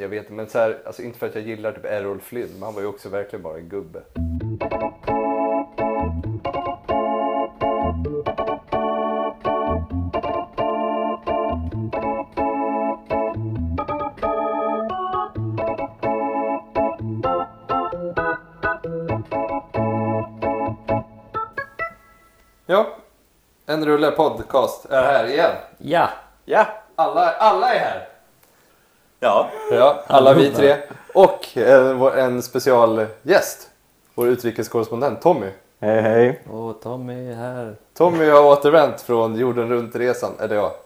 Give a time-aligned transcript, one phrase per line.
[0.00, 2.62] jag vet men så här, alltså inte för att jag gillar typ Errol Flynn, men
[2.62, 4.02] han var ju också verkligen bara en gubbe.
[22.66, 22.86] Ja,
[23.66, 25.52] en rulle podcast är här igen.
[25.78, 26.08] Ja,
[26.48, 26.66] Ja.
[26.96, 28.08] Alla, alla är här.
[29.20, 29.50] Ja.
[29.70, 30.76] Ja, alla vi tre.
[31.14, 33.70] Och en, vår- en specialgäst.
[34.14, 35.50] Vår utrikeskorrespondent Tommy.
[35.80, 36.42] Hej hej.
[36.50, 37.76] och Tommy är här.
[37.94, 40.32] Tommy har återvänt från jorden runt-resan.
[40.40, 40.76] Eller ja,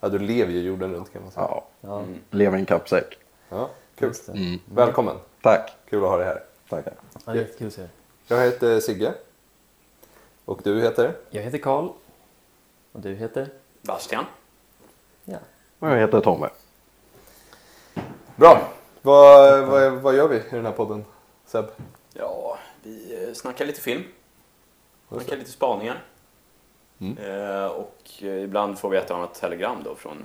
[0.00, 1.46] ja, du lever ju jorden runt kan man säga.
[1.50, 3.18] Ja, Ja, lever i en kappsäck.
[3.48, 4.12] Ja, kul.
[4.28, 4.58] Mm.
[4.74, 5.16] Välkommen.
[5.42, 5.72] Tack.
[5.90, 6.42] Kul att ha dig här.
[6.68, 6.92] Tackar.
[7.12, 7.88] Ja, det är jättekul att se er.
[8.26, 9.12] Jag heter Sigge.
[10.44, 11.12] Och du heter?
[11.30, 11.84] Jag heter Karl.
[12.92, 13.48] Och du heter?
[13.82, 14.24] Bastian.
[15.24, 15.36] Ja.
[15.78, 16.46] Och jag heter Tommy.
[18.36, 18.68] Bra.
[19.02, 21.04] Vad, vad, vad gör vi i den här podden,
[21.46, 21.64] Seb?
[22.12, 24.02] Ja, vi eh, snackar lite film.
[25.08, 26.04] Snackar lite spaningar.
[26.98, 27.18] Mm.
[27.18, 30.24] Eh, och eh, ibland får vi ett annat telegram då från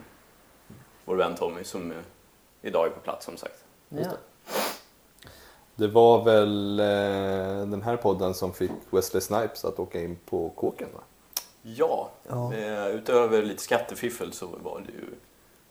[1.06, 1.94] vår vän Tommy som
[2.62, 3.64] idag är på plats som sagt.
[3.90, 4.04] ja.
[5.76, 10.50] Det var väl eh, den här podden som fick Wesley Snipes att åka in på
[10.50, 11.00] kåken va?
[11.62, 12.54] Ja, Ja.
[12.54, 15.06] Eh, utöver lite skattefiffel så var det ju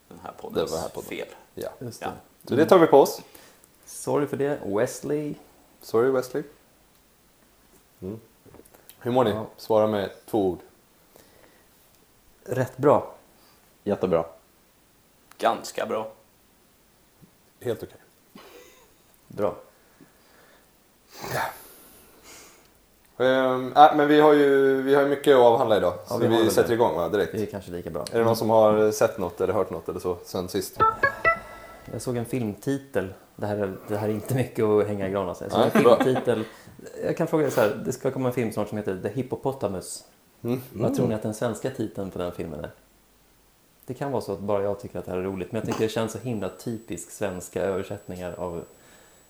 [0.09, 1.09] den här poddens Det var här podden.
[1.09, 1.29] fel.
[1.55, 1.69] Ja.
[1.81, 2.09] Just Ja.
[2.49, 2.55] Det.
[2.55, 3.23] Så det tar vi på oss.
[3.87, 4.61] Sorry för det.
[4.65, 5.35] Wesley.
[5.83, 6.43] Sorry Wesley.
[8.03, 8.21] Mm.
[9.01, 9.31] Hur mår ni?
[9.31, 9.47] Ja.
[9.57, 10.59] Svara med två ord.
[12.45, 13.15] Rätt bra.
[13.85, 14.25] Jättebra.
[15.39, 16.13] Ganska bra.
[17.61, 17.99] Helt okej.
[19.29, 19.55] Bra.
[23.19, 25.95] Ehm, äh, men vi har ju vi har ju mycket att avhandla idag.
[25.97, 26.75] Ja, så vi har vi väl sätter det.
[26.75, 27.09] igång va?
[27.09, 27.33] direkt.
[27.33, 28.05] Det är kanske lika bra.
[28.13, 30.79] Är det någon som har sett något eller hört något eller så sen sist?
[31.93, 33.15] Jag såg en filmtitel.
[33.37, 35.35] Det här är, det här är inte mycket att hänga i granen.
[35.41, 36.45] Jag såg en filmtitel.
[37.05, 37.83] Jag kan fråga er så här.
[37.85, 40.05] Det ska komma en film snart som heter The Hippopotamus.
[40.43, 40.61] Mm.
[40.73, 42.71] Vad tror ni att den svenska titeln på den filmen är?
[43.87, 45.67] Det kan vara så att bara jag tycker att det här är roligt, men jag
[45.67, 48.65] tycker det känns så himla typiskt svenska översättningar av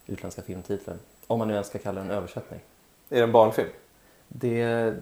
[0.06, 0.96] utländska filmtitlar.
[1.26, 2.60] Om man nu ens ska kalla den översättning.
[3.08, 3.68] Är det en barnfilm?
[4.28, 4.94] Det,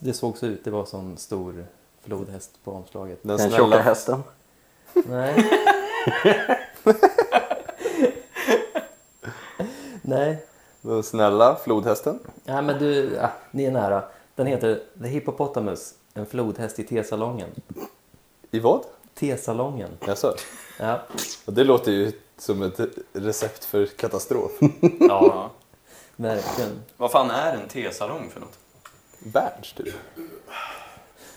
[0.00, 1.66] det såg så ut, det var sån stor
[2.00, 3.18] flodhäst på omslaget.
[3.22, 4.22] Den Den snälla, tjocka hästen.
[4.94, 5.50] Nej.
[10.02, 10.46] Nej.
[10.80, 12.18] den snälla flodhästen?
[12.44, 14.04] Nej, men du, ja, ni är nära.
[14.34, 17.48] Den heter The Hippopotamus, en flodhäst i tesalongen.
[18.50, 18.84] I vad?
[19.14, 19.90] Tesalongen.
[20.06, 20.34] Jaså?
[20.78, 21.00] Ja.
[21.44, 22.80] Och det låter ju som ett
[23.12, 24.52] recept för katastrof.
[25.00, 25.50] ja,
[26.16, 26.82] verkligen.
[26.96, 28.58] Vad fan är en tesalong för något?
[29.18, 29.94] Berns typ.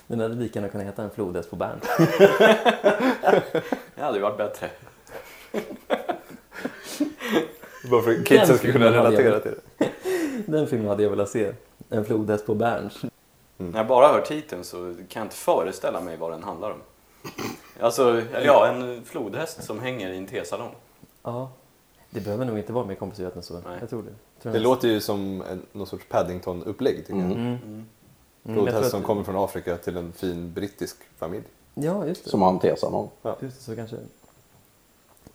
[0.07, 1.83] Den hade lika gärna kunnat heta en flodhäst på Bernt.
[3.95, 4.69] Det hade ju varit bättre.
[7.92, 9.90] Bara för att kidsen ska kunna relatera till det.
[10.52, 11.54] Den filmen hade jag velat se.
[11.90, 13.02] En flodhäst på Berns.
[13.58, 14.76] När jag bara hör titeln så
[15.10, 16.78] kan jag inte föreställa mig vad den handlar om.
[17.80, 20.72] Alltså, ja, en flodhäst som hänger i en tesalong.
[21.24, 21.50] Ja.
[22.10, 23.54] Det behöver nog inte vara mer komplicerat än så.
[23.54, 23.78] Nej.
[23.80, 24.42] Jag tror det.
[24.42, 27.32] Tror Det låter ju som en, någon sorts Paddington-upplägg tycker jag.
[27.32, 27.38] Mm.
[27.42, 27.58] Mm.
[27.58, 27.86] Mm,
[28.44, 31.44] jag tror Flodhäst att- som kommer från Afrika till en fin brittisk familj.
[31.74, 32.30] Ja, just det.
[32.30, 33.10] Som han tesar någon.
[33.42, 33.96] Just det, så kanske.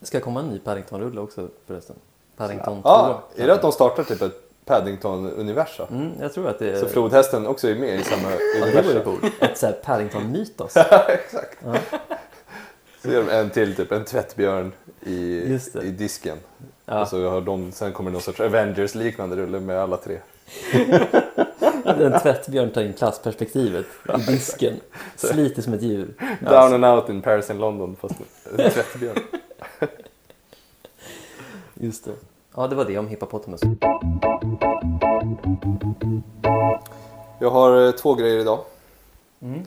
[0.01, 1.97] Det ska komma en ny Paddington-rulle också förresten.
[2.37, 2.89] Paddington 2.
[2.89, 5.87] Ja, är det att de startar typ ett Paddington-universum?
[5.91, 6.81] Mm, jag tror att det är...
[6.81, 9.31] Så flodhästen också är med i samma ja, det vore universum?
[9.41, 10.77] Ett så här Paddington-mytos.
[11.09, 11.59] Exakt.
[13.03, 15.83] Så gör de en till, typ en tvättbjörn i, det.
[15.83, 16.39] i disken.
[16.87, 17.03] Ja.
[17.03, 20.19] Och så har de, sen kommer någon sorts Avengers-liknande rulle med alla tre.
[21.85, 23.87] En tvättbjörn tar in klassperspektivet
[24.19, 24.75] i disken.
[25.17, 26.15] Sliter som ett djur.
[26.41, 28.15] Down and out in Paris and London fast
[28.59, 29.17] en tvättbjörn.
[31.75, 32.15] Just det.
[32.57, 33.61] Ja, det var det om hippopotamus.
[37.41, 38.65] Jag har eh, två grejer idag.
[39.41, 39.61] Mm.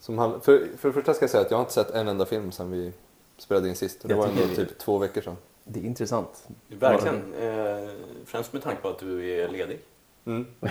[0.00, 2.08] Som handl- för, för det första ska jag säga att jag har inte sett en
[2.08, 2.92] enda film sedan vi
[3.38, 4.02] spelade in sist.
[4.02, 5.36] Det Jag var ändå vi- typ två veckor sedan.
[5.64, 6.48] Det är intressant.
[6.68, 7.34] Verkligen.
[7.34, 7.90] Eh,
[8.24, 9.80] främst med tanke på att du är ledig.
[10.24, 10.46] Mm.
[10.60, 10.70] Ja.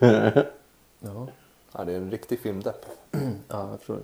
[1.00, 1.28] Ja,
[1.72, 2.86] Ja, det är en riktig filmdepp.
[3.48, 3.94] ja jag förstår.
[3.96, 4.02] det.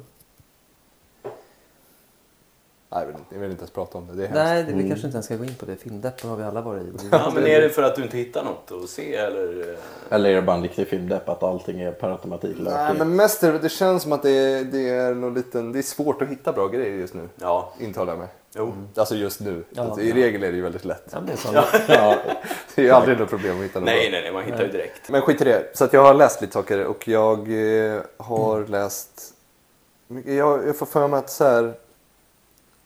[2.90, 4.22] Nej, jag vill, inte, jag vill inte ens prata om det.
[4.22, 4.30] Det.
[4.34, 5.76] Nej, det, vi kanske inte ens ska gå in på det.
[5.76, 6.92] Filmdepp har vi alla varit i.
[7.10, 9.76] ja, men är det för att du inte hittar något att se eller?
[10.10, 13.42] Eller är det bara en riktig filmdepp att allting är per automatik Nej, men mest
[13.42, 16.22] är det, det känns som att det är, det är någon liten, det är svårt
[16.22, 17.28] att hitta bra grejer just nu.
[17.40, 18.28] Ja, Intalar jag mig.
[18.56, 18.72] jo.
[18.96, 19.64] Alltså just nu.
[19.70, 20.16] Ja, alltså, I ja.
[20.16, 21.08] regel är det ju väldigt lätt.
[21.12, 21.48] Ja, det är så.
[21.88, 22.16] Ja,
[22.74, 24.70] det är ju aldrig något problem att hitta något Nej, nej, nej, man hittar ju
[24.70, 25.08] direkt.
[25.08, 25.70] Men skit i det.
[25.74, 29.34] Så att jag har läst lite saker och jag eh, har läst...
[30.24, 31.74] Jag, jag får för mig att så här,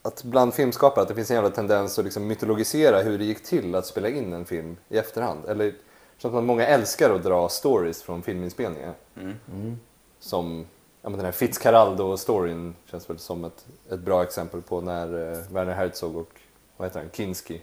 [0.01, 3.43] att bland filmskapare att det finns en jävla tendens att liksom mytologisera hur det gick
[3.43, 5.45] till att spela in en film i efterhand.
[5.45, 5.73] Eller
[6.17, 8.93] som att många älskar att dra stories från filminspelningar.
[9.17, 9.79] Mm.
[10.19, 10.65] Som
[11.01, 15.37] ja, men den här Fitzcarraldo-storyn känns väl som ett, ett bra exempel på när eh,
[15.51, 16.29] Werner Herzog och
[16.77, 17.61] vad heter han, Kinski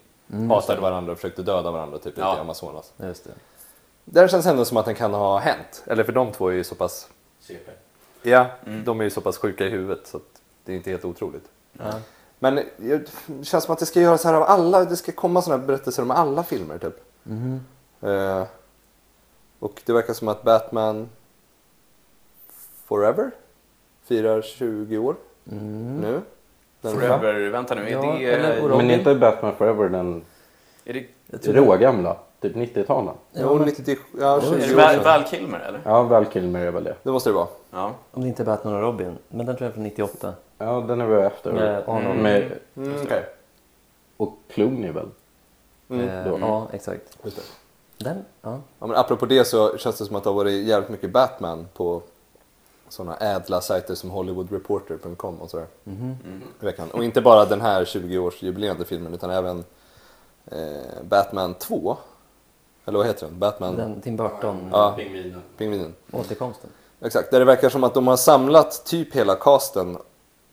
[0.49, 2.33] hatade varandra och försökte döda varandra typ Ja.
[2.33, 2.93] ute i Amazonas.
[2.97, 3.31] Just det.
[4.05, 5.85] Där känns ändå som att den kan ha hänt.
[5.87, 7.09] Eller för de två är ju så pass
[8.23, 8.47] Ja,
[8.85, 11.45] de är ju så pass sjuka i huvudet så att det är inte helt otroligt.
[11.73, 11.93] Ja.
[12.39, 13.11] Men det
[13.43, 16.03] känns som att det ska göras här av alla, det ska komma sådana här berättelser
[16.03, 16.97] om alla filmer typ.
[17.23, 17.61] Mhm.
[18.01, 18.45] Eh,
[19.59, 21.09] och det verkar som att Batman
[22.87, 23.31] Forever
[24.05, 25.17] firar 20 år
[25.53, 25.97] Mm.
[26.01, 26.21] nu.
[26.81, 28.61] Den Forever, vänta nu, är Ja, det...
[28.63, 30.25] och Men inte Batman Forever den
[30.85, 32.17] är det- rågamla?
[32.41, 33.15] Typ 90-talen?
[33.33, 35.05] Jo, 90, ja, 20 är det Val, sedan.
[35.05, 35.81] Val Kilmer eller?
[35.85, 36.95] Ja, Val Kilmer är väl det.
[37.03, 37.47] Det måste det vara.
[37.71, 37.93] Ja.
[38.11, 39.19] Om det inte är Batman och Robin.
[39.29, 40.33] Men den tror jag är från 98.
[40.59, 41.53] Ja, den är väl efter.
[41.53, 42.21] Med Arnold.
[42.21, 43.25] Med, Mm, okej.
[44.17, 45.07] och Clooney väl?
[45.91, 46.09] Mm.
[46.09, 46.27] Eh.
[46.41, 47.19] Ja, exakt.
[47.23, 47.43] Just det.
[48.05, 48.25] Den?
[48.43, 48.59] Ja.
[48.79, 51.67] Ja, men apropå det så känns det som att det har varit jävligt mycket Batman
[51.75, 52.03] på
[52.89, 56.17] sådana ädla sajter som hollywoodreporter.com och sådär Mhm.
[56.61, 56.91] i veckan.
[56.91, 59.65] Och inte bara den här 20-årsjubilerande filmen utan även
[60.47, 61.97] eh, Batman 2.
[62.87, 63.39] Eller vad heter den?
[63.39, 64.99] Batman Den Tim Burton Ja.
[65.59, 65.95] Pingvinen.
[66.13, 66.71] återkomsten.
[67.01, 69.99] Exakt, där det verkar som att de har samlat typ hela casten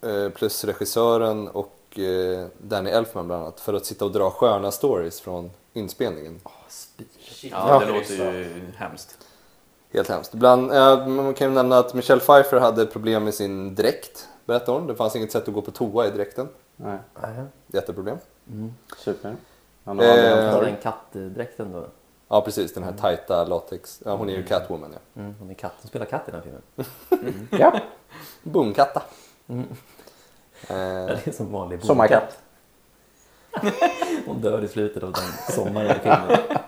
[0.02, 4.72] eh, plus regissören och eh, Danny Elfman bland annat för att sitta och dra sköna
[4.72, 6.40] stories från inspelningen.
[7.52, 9.18] Ja, det låter ju hemskt.
[9.94, 10.34] Helt hemskt.
[10.34, 14.78] Bland, eh, man kan ju nämna att Michelle Pfeiffer hade problem med sin dräkt, berättade
[14.80, 14.88] hon.
[14.88, 16.48] Det fanns inget sätt att gå på toa i dräkten.
[16.76, 16.98] Nej,
[17.68, 18.18] Jätteproblem.
[18.98, 19.36] super.
[19.86, 20.60] Han har Eh.
[20.62, 21.86] Den kattdräkten då.
[22.34, 24.02] Ja precis, den här tajta latex.
[24.06, 25.22] Ja, hon är ju Catwoman ja.
[25.22, 25.74] Mm, hon är katt.
[25.82, 26.50] Hon spelar katt i den här
[27.12, 27.48] filmen.
[27.60, 27.80] Ja,
[28.44, 29.02] Boomkatta.
[29.48, 29.66] Mm.
[30.68, 32.38] Eh, Det är som vanlig sommarkatt.
[34.26, 36.30] Hon dör i slutet av den sommaren i filmen.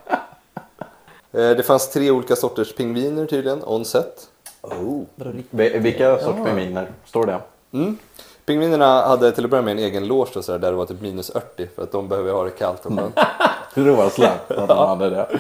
[1.32, 4.30] eh, det fanns tre olika sorters pingviner tydligen, on set.
[4.62, 5.04] Oh.
[5.16, 5.60] Vadå, riktigt?
[5.60, 6.46] Vi- Vilka sorts Ja.
[6.46, 6.92] pingviner?
[7.06, 7.40] Står det?
[7.72, 7.98] Mm.
[8.46, 10.86] Pingvinerna hade till att börja med en egen loge och så där, där det var
[10.86, 12.82] typ minus 40 för att de behöver ha det kallt.
[13.74, 15.40] Råsläpp att de hade det.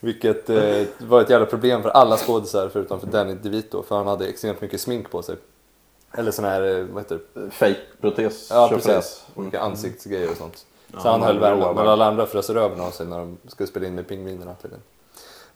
[0.00, 4.06] Vilket eh, var ett jävla problem för alla skådisar förutom för Danny DeVito för han
[4.06, 5.36] hade extremt mycket smink på sig.
[6.12, 7.50] Eller sån här, eh, vad heter det?
[7.50, 8.50] Fake-protes.
[8.50, 10.66] Ja precis, olika ansiktsgrejer och sånt.
[10.92, 13.66] Ja, Så han höll värmen, men alla andra frös röven av sig när de skulle
[13.66, 14.82] spela in med pingvinerna tydligen.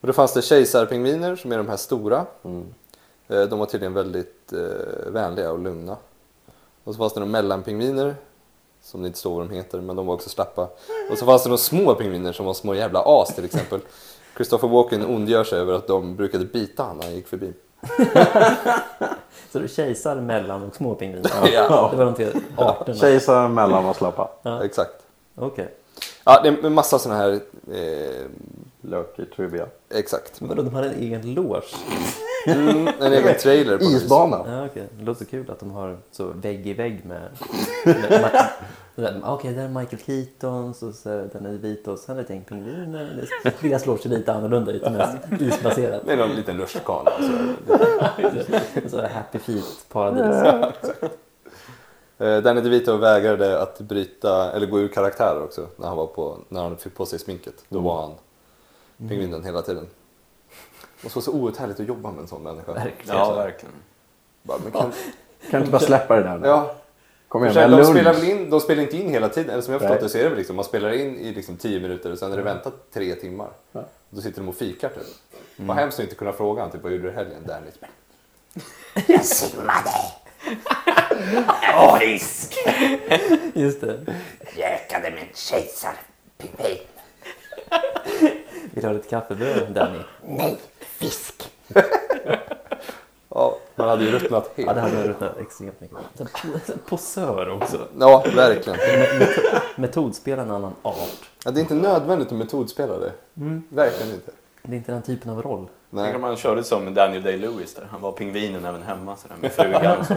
[0.00, 2.26] Och då fanns det kejsarpingviner som är de här stora.
[2.43, 2.75] Mm.
[3.29, 5.97] Eh, De var tydligen väldigt eh, vänliga och lugna.
[6.85, 8.15] Och så fanns det några mellanpingviner
[8.83, 10.69] som det inte står vad de heter, men de var också slappa.
[11.11, 13.81] Och så fanns det några små pingviner som var små jävla as till exempel.
[14.37, 17.53] Christopher Walken ondgör sig över att de brukade bita han när han gick förbi.
[19.53, 21.31] Så är kejsar, mellan och små pingviner?
[21.53, 21.89] Ja.
[21.91, 22.27] Det var de tre
[22.57, 22.99] arterna?
[22.99, 24.31] Kejsar mellan och slappa.
[24.43, 24.65] Ja.
[24.65, 24.95] Exakt.
[25.35, 25.75] Okej.
[26.25, 27.33] Ja, det är en massa sådana här...
[27.73, 28.27] Eh,
[28.81, 29.67] Lök i trivia.
[29.91, 30.41] exakt.
[30.41, 31.67] Men vadå, de hade en egen loge?
[32.46, 34.02] Mm, en egen trailer på vis.
[34.02, 34.44] Isbana.
[34.46, 34.88] Ja, okej.
[34.99, 37.29] Det låter kul att de har så vägg i vägg med...
[38.94, 42.23] med Okej, där är Michael Keaton, så, så den är vit och sen är det
[42.23, 43.29] ett gäng pingviner.
[43.61, 46.06] Deras loge ser lite annorlunda ut, mest isbaserat.
[46.06, 47.11] Med någon liten rutschkana.
[47.11, 48.88] och Så.
[48.88, 50.64] Så Happy Feet-paradis.
[52.19, 56.38] Eh, Danny DeVito vägrade att bryta, eller gå ur karaktär också när han, var på,
[56.49, 57.64] när han fick på sig sminket.
[57.69, 58.14] Då var han
[59.09, 59.87] pingvinen hela tiden.
[61.04, 62.73] Det måste vara så outhärdligt att jobba med en sån människa.
[62.73, 63.16] Verkligen.
[63.18, 63.75] Ja, verkligen.
[64.42, 64.92] Bara, men kan,
[65.50, 66.46] Kan inte bara släppa det där nu?
[66.49, 66.75] ja,
[67.28, 69.80] Kom igen, de, spelar väl in, de spelar inte in hela tiden, eller som jag
[69.80, 72.18] förstått det så är det väl liksom, man spelar in i liksom 10 minuter och
[72.18, 73.49] sen är det väntat tre timmar.
[73.73, 73.84] Ja.
[74.11, 75.02] Då sitter de och fikar typ.
[75.56, 77.42] Vad hemskt att inte kunna fråga han typ, vad gjorde du i helgen?
[77.46, 77.70] Danny.
[83.54, 84.00] Just det.
[84.56, 86.78] Med en kejsarpingvin.
[88.73, 89.99] Vill du ha lite kaffebröd, Danny?
[90.26, 90.58] Nej,
[91.04, 91.50] fisk.
[93.37, 94.68] Ja, man hade ju ruttnat helt.
[94.68, 95.96] Ja, det hade ruttnat extremt mycket.
[96.88, 97.78] Posör också.
[98.00, 98.78] Ja, verkligen.
[99.76, 101.30] Metodspela en annan art.
[101.44, 103.12] Ja, det är inte nödvändigt att metodspela det.
[103.68, 104.30] Verkligen inte.
[104.62, 105.66] Det är inte den typen av roll.
[105.90, 106.04] Nej.
[106.04, 107.87] Tänk om man körde som Daniel Day-Lewis där.
[107.90, 109.99] Han var pingvinen även hemma sådär, med frugan.
[110.00, 110.14] och så.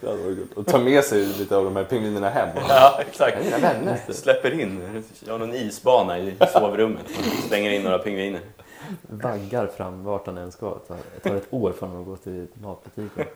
[0.00, 0.56] Det hade varit gott.
[0.56, 2.48] Och ta med sig lite av de här pingvinerna hem.
[2.68, 3.44] Ja, exakt.
[3.44, 3.98] Mina vänner.
[4.08, 7.06] Släpper in, jag har någon isbana i sovrummet.
[7.48, 8.40] Slänger in några pingviner.
[9.08, 10.74] Vaggar fram vart han än ska.
[10.74, 13.26] Det tar, det tar ett år för honom att gå till matbutiken.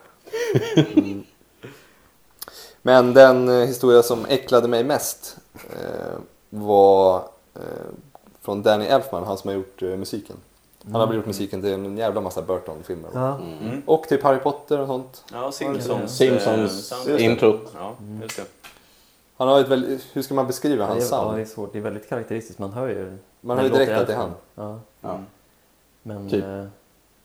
[2.82, 6.18] Men den eh, historia som äcklade mig mest eh,
[6.50, 7.16] var
[7.54, 7.60] eh,
[8.40, 10.36] från Danny Elfman, han som har gjort eh, musiken.
[10.92, 13.10] Han har gjort musiken till en jävla massa Burton-filmer.
[13.14, 13.40] Ja,
[13.86, 15.24] Och typ Harry Potter och sånt.
[15.32, 16.16] Ja, Simpsons.
[16.16, 17.20] Simpsons eh, soundtrack.
[17.20, 17.72] introt.
[17.74, 18.44] Ja, just det.
[19.36, 21.40] Han har ett väldigt, hur ska man beskriva hans ja, det sound?
[21.40, 21.72] är svårt.
[21.72, 22.58] Det är väldigt karaktäristiskt.
[22.58, 23.18] Man hör ju...
[23.40, 24.80] Man hör ju direkt att det är han.
[25.00, 25.18] Ja.
[26.06, 26.44] Men Typ.
[26.44, 26.64] eh,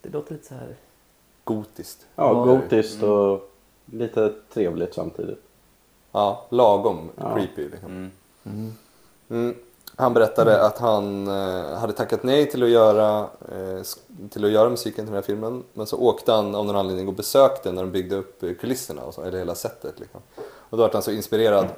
[0.02, 0.76] det låter lite så här...
[1.44, 2.06] Gotiskt.
[2.16, 2.44] Ja, Ja.
[2.44, 3.50] gotiskt och
[3.86, 5.42] lite trevligt samtidigt.
[6.12, 7.34] Ja, lagom Ja.
[7.34, 7.90] creepy liksom.
[7.90, 8.10] Mm.
[8.44, 8.72] Mm.
[9.30, 9.54] Mm.
[9.96, 13.18] Han berättade att han eh, hade tackat nej till att, göra,
[13.52, 15.62] eh, sk- till att göra musiken till den här filmen.
[15.72, 19.02] Men så åkte han av någon anledning och besökte när de byggde upp eh, kulisserna,
[19.02, 20.00] och så, eller hela setet.
[20.00, 20.20] Liksom.
[20.42, 21.68] Och då var han så inspirerad.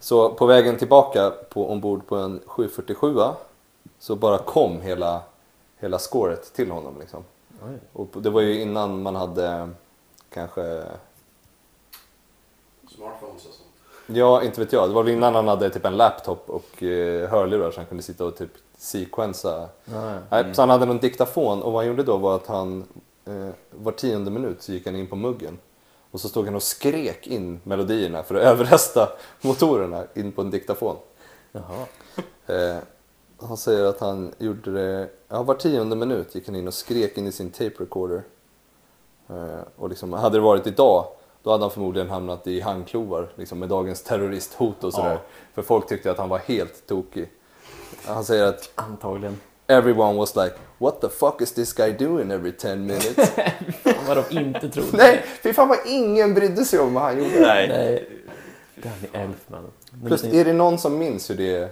[0.00, 3.16] Så på vägen tillbaka på, ombord på en 747
[3.98, 5.20] så bara kom hela,
[5.86, 6.94] hela scoret till honom.
[7.00, 7.24] Liksom.
[7.62, 7.78] Oj.
[7.92, 9.70] Och det var ju innan man hade
[10.30, 10.84] kanske
[12.96, 13.68] Smartphones och sånt.
[14.06, 14.88] Ja, inte vet jag.
[14.90, 18.02] Det var väl innan han hade typ en laptop och eh, hörlurar så han kunde
[18.02, 19.68] sitta och typ sequensa.
[20.30, 22.84] Nej, Så han hade någon diktafon och vad han gjorde då var att han
[23.24, 25.58] eh, var tionde minut så gick han in på muggen.
[26.10, 29.08] Och så stod han och skrek in melodierna för att överrösta
[29.40, 30.96] motorerna in på en diktafon.
[31.52, 31.86] Jaha.
[32.46, 32.76] Eh,
[33.40, 37.18] han säger att han gjorde det, ja var tionde minut gick han in och skrek
[37.18, 38.22] in i sin tape recorder.
[39.28, 41.06] Eh, och liksom, hade det varit idag
[41.42, 45.10] då hade han förmodligen hamnat i handklovar liksom, med dagens terroristhot och sådär.
[45.12, 45.20] Ja.
[45.54, 47.30] För folk tyckte att han var helt tokig.
[48.04, 49.40] Han säger att Antagligen.
[49.66, 53.32] everyone was like What the fuck is this guy doing every 10 minutes?
[54.08, 54.96] Vad de inte trodde.
[54.96, 57.40] Nej, fy fan vad ingen brydde sig om vad han gjorde.
[57.40, 57.68] Nej.
[57.68, 58.08] Nej.
[58.82, 59.64] Danny Elfman.
[59.90, 61.70] Men Plus, det- är det någon som minns hur det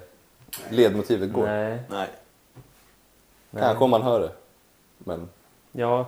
[0.71, 1.47] ledmotivet går?
[1.47, 1.83] Nej.
[1.91, 2.09] Nej.
[3.51, 3.63] nej.
[3.63, 4.33] Kanske om man hör det.
[4.99, 5.29] Men
[5.73, 6.07] Ja.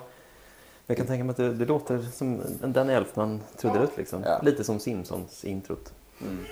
[0.86, 4.22] Jag kan tänka mig att det, det låter som en Danny Elfman trudelutt liksom.
[4.22, 4.40] Ja.
[4.42, 5.92] Lite som Simpsons introt.
[6.20, 6.44] Mm.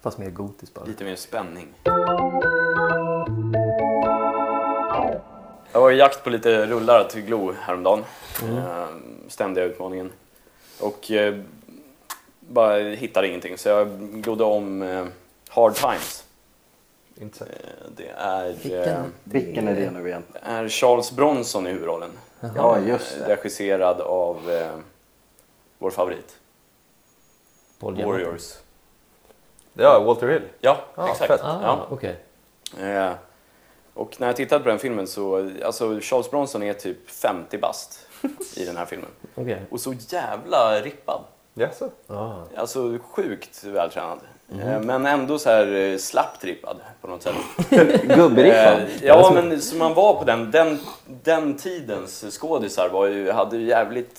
[0.00, 0.84] Fast mer gotiskt bara.
[0.84, 1.68] Lite mer spänning.
[5.72, 8.04] Jag var i jakt på lite rullar till Glo häromdagen.
[8.42, 8.86] Eh,
[9.28, 10.12] Ständiga utmaningen.
[10.80, 11.40] Och eh,
[12.40, 15.04] bara hittade ingenting så jag glodde om eh,
[15.48, 16.24] Hard Times.
[17.20, 17.44] Inte.
[17.44, 19.12] Eh, det är, eh, Vilken?
[19.24, 20.22] Vilken är det nu igen?
[20.32, 22.10] det är Charles Bronson i huvudrollen.
[22.56, 23.36] Ja, just Eh, det.
[23.36, 24.78] Regisserad av eh,
[25.78, 26.36] vår favorit,
[27.80, 28.04] Paul.
[28.04, 28.54] Warriors.
[29.72, 30.42] Ja, Walter Hill.
[30.60, 31.28] Ja, Ah, exakt.
[31.30, 31.40] fett.
[31.44, 31.86] Ah, Ja.
[31.90, 32.16] okej.
[32.80, 33.12] Eh,
[33.94, 38.06] och när jag tittade på den filmen så, alltså Charles Bronson är typ 50 bast
[38.56, 39.08] i den här filmen.
[39.34, 39.62] Okej.
[39.70, 41.20] Och så jävla rippad.
[41.58, 41.90] Jaså?
[42.06, 42.32] Ah.
[42.56, 44.18] Alltså sjukt vältränad.
[44.52, 47.34] Eh, men ändå så här eh, slappt rippad på något sätt.
[48.16, 48.80] Gubbriffad.
[48.80, 53.56] Eh, ja, men som man var på den, den, den tidens skådisar var ju, hade
[53.56, 54.18] ju jävligt,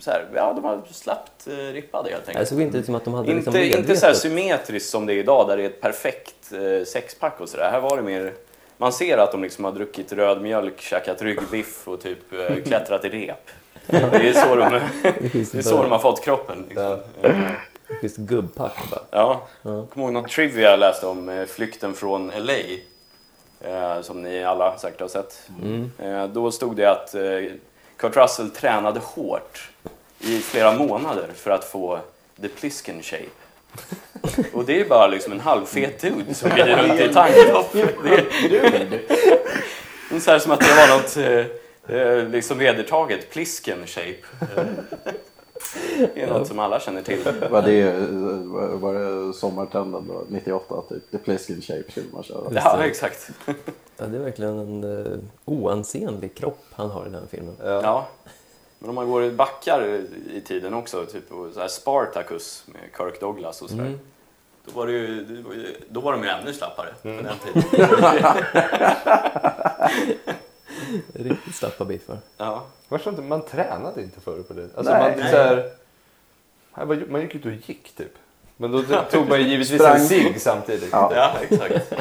[0.00, 2.48] så här, ja de var slappt rippade helt Det enkelt.
[2.48, 5.14] såg inte ut som att de hade Inte, liksom inte så här symmetriskt som det
[5.14, 6.52] är idag där det är ett perfekt
[6.86, 7.70] sexpack och sådär.
[7.70, 8.32] Här var det mer,
[8.76, 12.18] man ser att de liksom har druckit röd mjölk, käkat ryggbiff och typ
[12.64, 13.50] klättrat i rep.
[13.86, 13.96] Det
[14.28, 14.80] är så de,
[15.52, 16.64] det är så de har fått kroppen.
[16.68, 16.98] Liksom.
[17.22, 17.40] Eh,
[18.00, 19.00] Schysst gubbpack bara.
[19.10, 19.86] Ja, Ja.
[19.86, 22.52] kommer ihåg någon trivia jag läste om eh, flykten från LA.
[23.60, 25.48] Eh, som ni alla säkert har sett.
[25.62, 25.90] Mm.
[25.98, 27.22] Eh, då stod det att eh,
[27.96, 29.68] Kurt Russell tränade hårt
[30.20, 31.98] i flera månader för att få
[32.42, 33.24] the Plisken shape.
[34.52, 37.72] Och det är bara liksom en halvfet dude som glider runt i tanktopp.
[40.10, 41.16] Det är så här som att det var något
[41.88, 44.16] eh, eh, liksom vedertaget, Plisken shape.
[44.40, 44.64] Eh,
[46.14, 47.18] Det är något som alla känner till.
[47.50, 47.92] Var det,
[48.76, 50.24] var det sommartrenden då?
[50.28, 51.10] 98 typ?
[51.10, 52.50] The Pliskin Shape skulle man köra.
[52.54, 53.30] Ja, exakt.
[53.96, 57.56] Ja, det är verkligen en uh, oansenlig kropp han har i den filmen.
[57.62, 58.06] Ja.
[58.78, 63.62] Men om man går backar i tiden också, typ så här Spartacus med Kirk Douglas
[63.62, 63.84] och sådär.
[63.84, 63.98] Mm.
[64.64, 65.44] Då var, det ju, det
[65.88, 67.88] då var de ju ännu slappare på den tiden.
[71.14, 72.18] Riktigt slappa biffar.
[72.36, 72.62] Ja.
[72.88, 74.68] Varför inte, man tränade inte förr på det.
[74.76, 75.02] Alltså Nej.
[75.10, 75.30] man, Nej.
[75.30, 75.36] så
[76.80, 78.12] här, man gick ut och gick typ.
[78.56, 79.96] Men då tog man ju givetvis Sprang.
[79.96, 80.88] en cigg samtidigt.
[80.92, 81.12] Ja.
[81.14, 81.92] ja, exakt.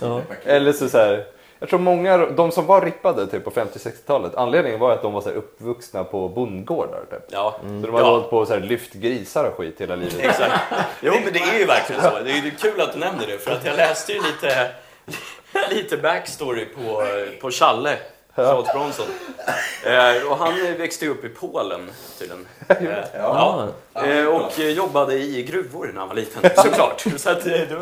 [0.00, 0.22] Ja.
[0.44, 1.24] Eller så, så här,
[1.58, 5.20] jag tror många, de som var rippade typ på 50-60-talet, anledningen var att de var
[5.20, 7.04] så här uppvuxna på bondgårdar.
[7.10, 7.24] Typ.
[7.30, 7.54] Ja.
[7.60, 8.10] Så de hade Ja.
[8.10, 10.18] hållit på och så här, lyft grisar och skit hela livet.
[10.18, 10.52] Exakt.
[11.02, 12.10] Jo, men det är ju verkligen så.
[12.24, 14.70] Det är ju kul att du nämner det, för att jag läste ju lite,
[15.70, 17.02] lite backstory på,
[17.40, 17.96] på Challe,
[18.36, 19.06] Charles Bronson.
[19.86, 22.46] Eh, och han växte ju upp i Polen, tydligen.
[22.68, 23.68] Eh, ja.
[23.94, 27.04] Eh, och jobbade i gruvor när han var liten, såklart.
[27.16, 27.76] Så att, eh, du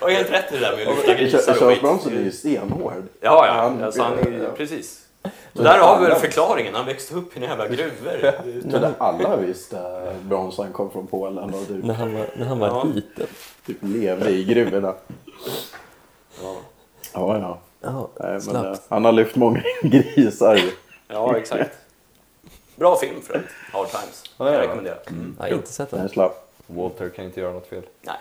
[0.00, 1.80] har helt rätt i det där med att lyfta grisar och Charles skit.
[1.80, 2.92] Bronson är ju stenhård.
[3.20, 3.52] Ja, ja.
[3.52, 4.48] Han- Alltså, han är, ja.
[4.56, 5.02] precis.
[5.54, 6.74] Så där har vi väl förklaringen.
[6.74, 8.32] Han växte upp i några jävla gruvor.
[8.70, 12.58] Trodde alla visste att Bronson kom från Polen och typ, När han var, när han
[12.58, 12.84] var Ja.
[12.94, 13.26] liten.
[13.66, 14.94] typ levde i gruvorna.
[16.42, 16.56] Ja,
[17.16, 17.58] Ja, ja.
[17.80, 20.60] Ja, Nej, men, eh, han har lyft många grisar.
[21.08, 21.70] ja exakt.
[22.76, 24.22] Bra film för att Hard Times.
[24.38, 24.64] Ja, är jag det.
[24.64, 24.98] rekommenderar.
[25.08, 25.36] Mm.
[25.38, 26.12] Jag har inte sett Den är den.
[26.12, 26.52] slapp.
[26.66, 27.82] Walter kan inte göra något fel.
[28.02, 28.16] Nej.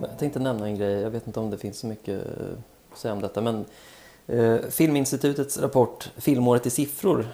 [0.00, 2.20] Jag tänkte nämna en grej, jag vet inte om det finns så mycket
[2.92, 3.64] att säga om detta, men
[4.26, 7.26] eh, Filminstitutets rapport Filmåret i siffror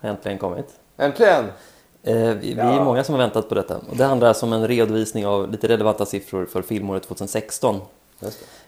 [0.00, 0.66] har äntligen kommit.
[0.96, 1.44] Äntligen!
[2.02, 3.76] Eh, vi, vi är många som har väntat på detta.
[3.90, 7.80] Och det handlar alltså om en redovisning av lite relevanta siffror för filmåret 2016.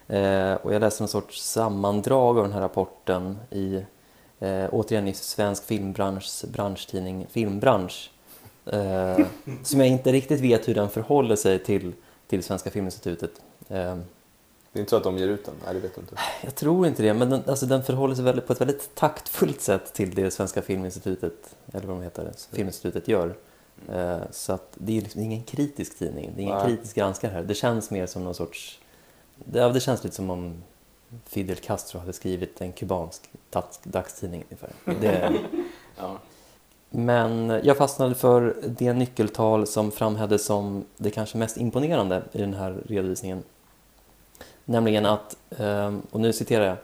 [0.09, 3.85] Eh, och jag läste en sorts sammandrag av den här rapporten i,
[4.39, 8.11] eh, återigen i svensk filmbranschs branschtidning Filmbransch.
[8.67, 9.19] Eh,
[9.63, 11.93] som jag inte riktigt vet hur den förhåller sig till,
[12.27, 13.31] till Svenska Filminstitutet.
[13.69, 13.97] Eh,
[14.73, 15.55] Det är inte så att de ger ut den?
[15.65, 16.15] Nej, det vet du inte.
[16.45, 19.61] jag tror inte det, men den, alltså den förhåller sig väldigt, på ett väldigt taktfullt
[19.61, 23.35] sätt till det Svenska Filminstitutet, eller vad de heter, Filminstitutet gör.
[23.93, 26.67] Eh, så att det är liksom ingen kritisk tidning, det är ingen Nej.
[26.67, 27.43] kritisk granskare här.
[27.43, 28.81] Det känns mer som någon sorts...
[29.45, 30.63] Det, det känns lite som om
[31.25, 33.31] Fidel Castro hade skrivit en kubansk
[33.83, 34.71] dagstidning ungefär.
[35.01, 35.33] Det,
[35.97, 36.19] Ja.
[36.91, 42.55] men jag fastnade för det nyckeltal som framhävdes som det kanske mest imponerande i den
[42.55, 43.43] här redovisningen.
[44.65, 46.77] Nämligen att, ehm, och nu citerar jag,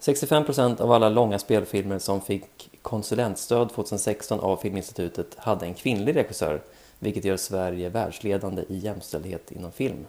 [0.00, 6.62] 65% av alla långa spelfilmer som fick konsulentstöd 2016 av Filminstitutet hade en kvinnlig regissör,
[6.98, 10.06] vilket gör Sverige världsledande i jämställdhet inom film.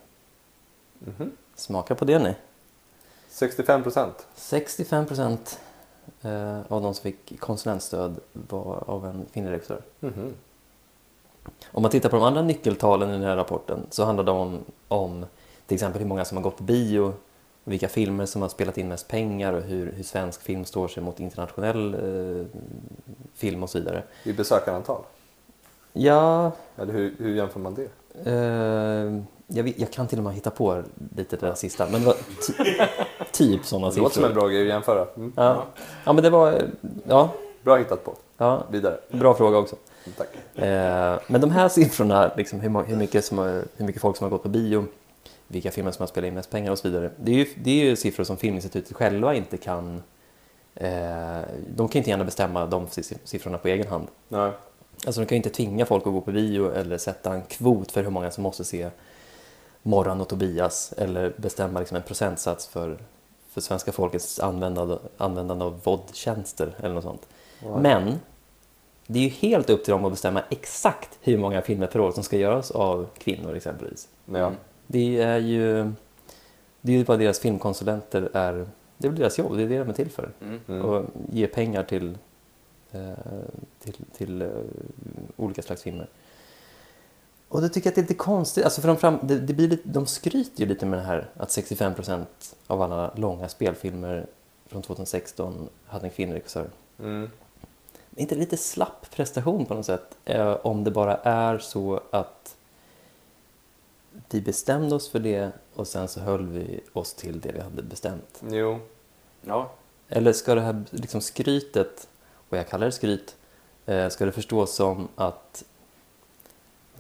[0.99, 1.31] Mhm.
[1.55, 2.35] Smaka på det ni.
[3.29, 4.27] 65 procent.
[4.35, 5.57] 65%
[6.21, 9.81] eh, av de som fick konsulentstöd var av en kvinnlig regissör.
[9.99, 10.33] Mhm.
[11.71, 14.59] Om man tittar på de andra nyckeltalen i den här rapporten så handlar det om,
[14.87, 15.25] om
[15.65, 17.13] till exempel hur många som har gått på bio,
[17.63, 21.03] vilka filmer som har spelat in mest pengar och hur, hur svensk film står sig
[21.03, 22.45] mot internationell eh,
[23.33, 24.03] film och så vidare.
[24.23, 25.01] I besökarantal?
[25.93, 27.89] Ja, Eller hur, hur jämför man det?
[28.25, 28.33] Eh,
[29.47, 30.83] jag, vet, jag kan till och med hitta på
[31.17, 32.15] lite det där sista, men det var
[32.47, 32.53] ty,
[33.31, 34.41] typ sådana Det låter som en siffror.
[34.41, 35.07] bra grej att jämföra.
[35.15, 35.33] Mm.
[35.35, 35.63] Ja.
[36.05, 36.61] ja, men det var,
[37.07, 37.29] ja,
[37.63, 38.15] Bra hittat på.
[38.37, 38.97] ja, Vidare.
[39.09, 39.75] bra fråga också.
[40.17, 40.27] Tack.
[40.63, 43.37] Eh, men de här siffrorna, liksom hur, hur, mycket som
[43.77, 44.85] hur mycket folk som har gått på bio,
[45.47, 47.09] vilka filmer som har spelat in mest pengar och så vidare.
[47.17, 50.03] Det är ju, det är ju siffror som Filminstitutet själva inte kan...
[50.75, 50.89] Eh,
[51.75, 54.07] de kan inte gärna bestämma de si- siffrorna på egen hand.
[54.27, 54.51] Nej.
[55.05, 57.91] Alltså de kan ju inte tvinga folk att gå på bio eller sätta en kvot
[57.91, 58.89] för hur många som måste se
[59.83, 62.97] Morran och Tobias eller bestämma liksom en procentsats för,
[63.49, 67.27] för svenska folkets användande, användande av VOD-tjänster eller något sånt.
[67.81, 68.19] Men
[69.07, 72.11] det är ju helt upp till dem att bestämma exakt hur många filmer per år
[72.11, 74.07] som ska göras av kvinnor exempelvis.
[74.25, 74.51] Ja.
[74.87, 75.91] Det är ju
[76.81, 79.79] det är ju vad deras filmkonsulenter är, det är väl deras jobb, det är det
[79.79, 80.29] de är till för.
[80.41, 80.85] Mm.
[80.85, 82.17] Och ge pengar till,
[83.79, 84.47] till, till eh,
[85.37, 86.07] olika slags filmer.
[87.47, 89.53] Och då tycker jag att det är lite konstigt, alltså för de, fram, det, det
[89.53, 92.25] blir lite, de skryter ju lite med det här att 65%
[92.67, 94.25] av alla långa spelfilmer
[94.65, 96.69] från 2016 hade en kvinnlig regissör.
[96.99, 97.29] Mm.
[98.15, 100.17] Är inte lite slapp prestation på något sätt?
[100.25, 102.55] Eh, om det bara är så att
[104.29, 107.83] vi bestämde oss för det och sen så höll vi oss till det vi hade
[107.83, 108.43] bestämt.
[108.49, 108.79] Jo.
[109.41, 109.71] Ja.
[110.09, 112.07] Eller ska det här liksom skrytet,
[112.51, 113.35] och jag kallar det skryt,
[113.85, 115.63] eh, ska det förstås som att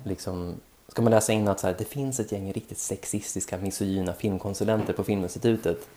[0.03, 0.55] liksom,
[0.87, 4.93] ska man läsa in att så här, det finns ett gäng riktigt sexistiska, misogyna filmkonsulenter
[4.93, 5.87] på Filminstitutet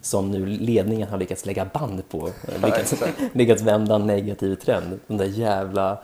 [0.00, 2.94] som nu ledningen har lyckats lägga band på, eh, lyckats,
[3.32, 5.00] lyckats vända en negativ trend.
[5.06, 6.02] De där jävla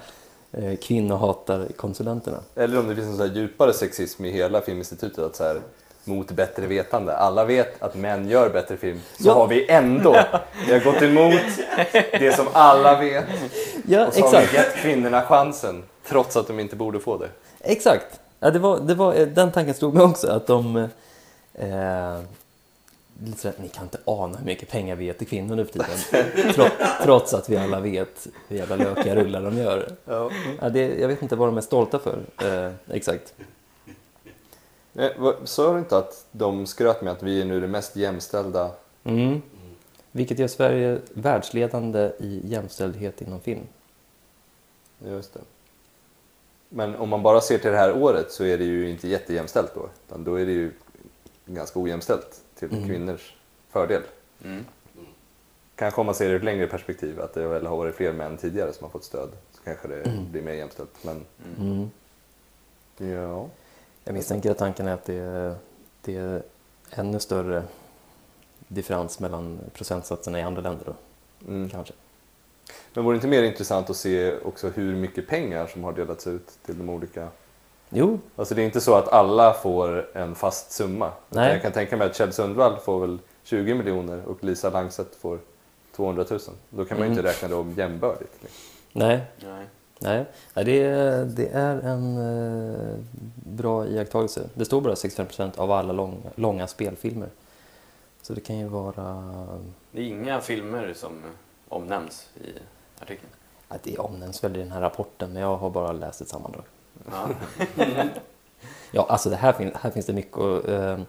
[0.52, 2.38] eh, kvinnohatarkonsulenterna.
[2.54, 5.18] Eller om det finns en så djupare sexism i hela Filminstitutet.
[5.18, 5.60] Att så här,
[6.04, 7.16] mot bättre vetande.
[7.16, 9.00] Alla vet att män gör bättre film.
[9.20, 9.32] Så Ja.
[9.34, 10.16] har vi ändå
[10.66, 11.40] vi har gått emot
[12.12, 13.24] det som alla vet.
[13.88, 14.54] Ja, Och så har vi exakt.
[14.54, 15.82] gett kvinnorna chansen.
[16.08, 17.28] Trots att de inte borde få det.
[17.60, 18.20] Exakt.
[18.40, 20.30] Ja, det var, det var, eh, den tanken slog mig också.
[20.30, 20.76] Att de...
[21.54, 22.18] Eh,
[23.36, 26.52] sådär, ni kan inte ana hur mycket pengar vi ger till kvinnor nu för tiden.
[26.54, 26.64] Tro,
[27.02, 29.88] trots att vi alla vet hur jävla lökiga rullar de gör.
[30.04, 30.30] Ja.
[30.60, 32.18] Ja, det, jag vet inte vad de är stolta för.
[32.42, 33.34] Eh, exakt.
[34.94, 38.70] Eh, Sa du inte att de skröt med att vi är nu det mest jämställda?
[39.04, 39.42] Mm.
[40.12, 43.66] Vilket gör Sverige världsledande i jämställdhet inom film.
[45.06, 45.40] Just det.
[46.68, 49.74] Men om man bara ser till det här året så är det ju inte jättejämställt
[49.74, 49.88] då.
[50.08, 50.72] Utan då är det ju
[51.46, 52.88] ganska ojämställt till Mm.
[52.88, 53.34] kvinnors
[53.70, 54.02] fördel.
[54.44, 54.64] Mm.
[55.76, 58.12] Kanske om man ser det i ett längre perspektiv, att det väl har varit fler
[58.12, 59.28] män tidigare som har fått stöd.
[59.52, 60.90] Så kanske det blir mer jämställt.
[61.04, 61.24] Men
[61.58, 61.90] Mm.
[62.98, 63.48] ja,
[64.04, 65.54] Jag misstänker att tanken är att det är,
[66.02, 66.42] det är
[66.90, 67.62] ännu större
[68.68, 70.94] differens mellan procentsatserna i andra länder då,
[71.48, 71.70] mm.
[71.70, 71.94] kanske.
[72.94, 76.26] Men vore det inte mer intressant att se också hur mycket pengar som har delats
[76.26, 77.28] ut till de olika?
[77.90, 81.12] Jo, Alltså det är inte så att alla får en fast summa.
[81.28, 81.52] Nej.
[81.52, 85.38] Jag kan tänka mig att Kjell Sundvall får väl 20 miljoner och Lisa Langset får
[85.96, 86.40] 200 000.
[86.70, 88.32] Då kan man ju inte räkna dem jämbördigt.
[88.92, 89.66] Nej, Nej.
[89.98, 90.24] Nej.
[90.54, 92.96] det, är, det är en eh,
[93.34, 94.48] bra iakttagelse.
[94.54, 97.28] Det står bara 65% av alla långa, långa spelfilmer.
[98.22, 99.34] Så det kan ju vara...
[99.92, 101.12] Det är inga filmer som
[101.68, 102.48] omnämns i
[103.02, 103.30] artikeln.
[103.68, 106.64] Ja, det omnämns väl i den här rapporten, men jag har bara läst ett sammandrag.
[107.10, 107.28] Ja.
[108.90, 110.36] Ja, alltså det här, fin här finns det mycket.
[110.36, 111.00] Och, eh,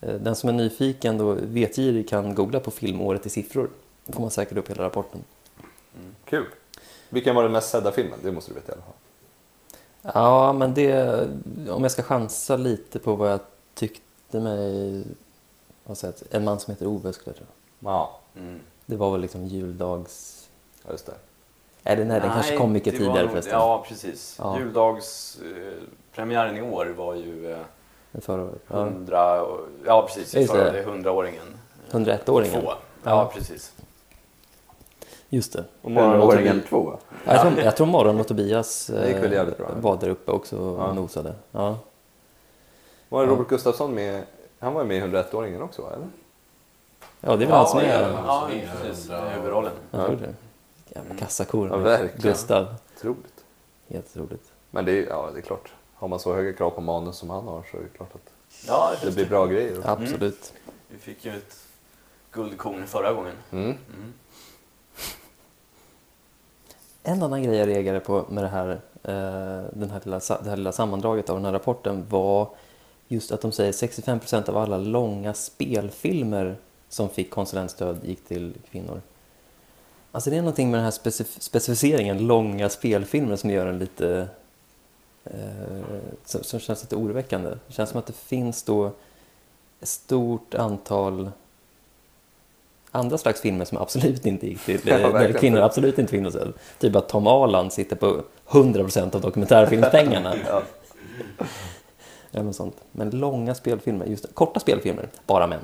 [0.00, 3.70] eh, den som är nyfiken och vetgirig kan googla på filmåret i siffror.
[4.06, 5.24] Då får man säkert upp hela rapporten.
[6.24, 6.46] Kul.
[7.08, 8.18] Vilken var den mest sedda filmen?
[8.22, 8.94] Det måste du veta i alla fall.
[10.22, 11.20] Ja, men det,
[11.70, 13.40] om jag ska chansa lite på vad jag
[13.74, 15.04] tyckte mig
[15.84, 16.22] ha sett.
[16.34, 17.46] En man som heter Ove skulle jag tro.
[17.80, 18.60] Ja, Mm.
[18.86, 20.46] Det var väl liksom juldags...
[20.86, 21.12] ja, just det.
[21.84, 23.52] Är det nej, den kanske kom mycket tidigare nog- förresten.
[23.54, 24.36] Ja, precis.
[24.38, 24.58] Ja.
[24.58, 25.82] Juldagspremiären eh,
[26.14, 27.58] premiären i år var ju eh,
[28.20, 28.62] Förra året.
[28.68, 28.76] Ja.
[28.86, 29.42] 100...
[29.42, 30.34] och- Ja, precis.
[30.34, 30.78] Just Förra, det.
[30.82, 31.44] är 100-åringen.
[31.90, 32.60] 101-åringen.
[32.60, 32.66] Två.
[32.68, 33.30] Ja, Ja.
[33.34, 33.72] precis.
[35.28, 35.64] Just det.
[35.82, 36.98] Och Morgon och Åringen Tobi- 2.
[37.24, 39.68] Ja, Jag tror, jag tror Morgon och Tobias Det gick väl eh, jävligt bra.
[39.80, 40.92] var där uppe också och Ja.
[40.92, 41.34] nosade.
[41.52, 41.78] Ja.
[43.08, 43.32] Var det.
[43.32, 44.22] Robert Gustafsson med?
[44.58, 45.88] Han var ju med i 101-åringen också va?
[45.92, 46.06] Eller?
[47.20, 48.10] ja, det är väl han som är...
[48.26, 48.48] ja,
[48.82, 49.10] precis.
[49.34, 49.72] Huvudrollen.
[49.90, 50.34] Jag tror det.
[50.94, 51.68] Jävla kassakor.
[51.68, 52.20] Ja, verkligen.
[52.20, 52.74] Gustav.
[52.96, 53.44] Otroligt.
[53.88, 54.52] Helt otroligt.
[54.70, 55.72] Men det är, ja, det är klart.
[55.94, 58.32] Har man så höga krav på manus som han har så är det klart att
[58.66, 59.76] Ja, det blir bra grejer.
[59.84, 60.52] Absolut.
[60.88, 61.56] Vi fick ju ett
[62.32, 63.34] guldkorn förra gången.
[63.50, 63.64] Mm.
[63.64, 64.12] Mm.
[67.08, 68.68] En annan grej jag reagerade på med det här,
[69.02, 72.48] eh, den här lilla, det här lilla sammandraget av den här rapporten var
[73.08, 76.56] just att de säger 65 procent av alla långa spelfilmer
[76.88, 79.00] som fick konsulentstöd gick till kvinnor.
[80.12, 84.28] Alltså det är någonting med den här specif- specificeringen, långa spelfilmer, som gör en lite...
[85.24, 85.80] Eh,
[86.24, 87.50] som, som känns lite oroväckande.
[87.66, 88.92] Det känns som att det finns då
[89.80, 91.30] ett stort antal
[92.90, 95.40] andra slags filmer som absolut inte gick till, Ja, verkligen.
[95.40, 96.52] kvinnor absolut inte stöd.
[96.78, 100.34] Typ att Tom Aland sitter på 100% av dokumentärfilmspengarna.
[100.48, 100.62] Ja.
[102.32, 102.76] Eller sånt.
[102.92, 104.28] Men långa spelfilmer, just det.
[104.34, 105.60] korta spelfilmer, bara män.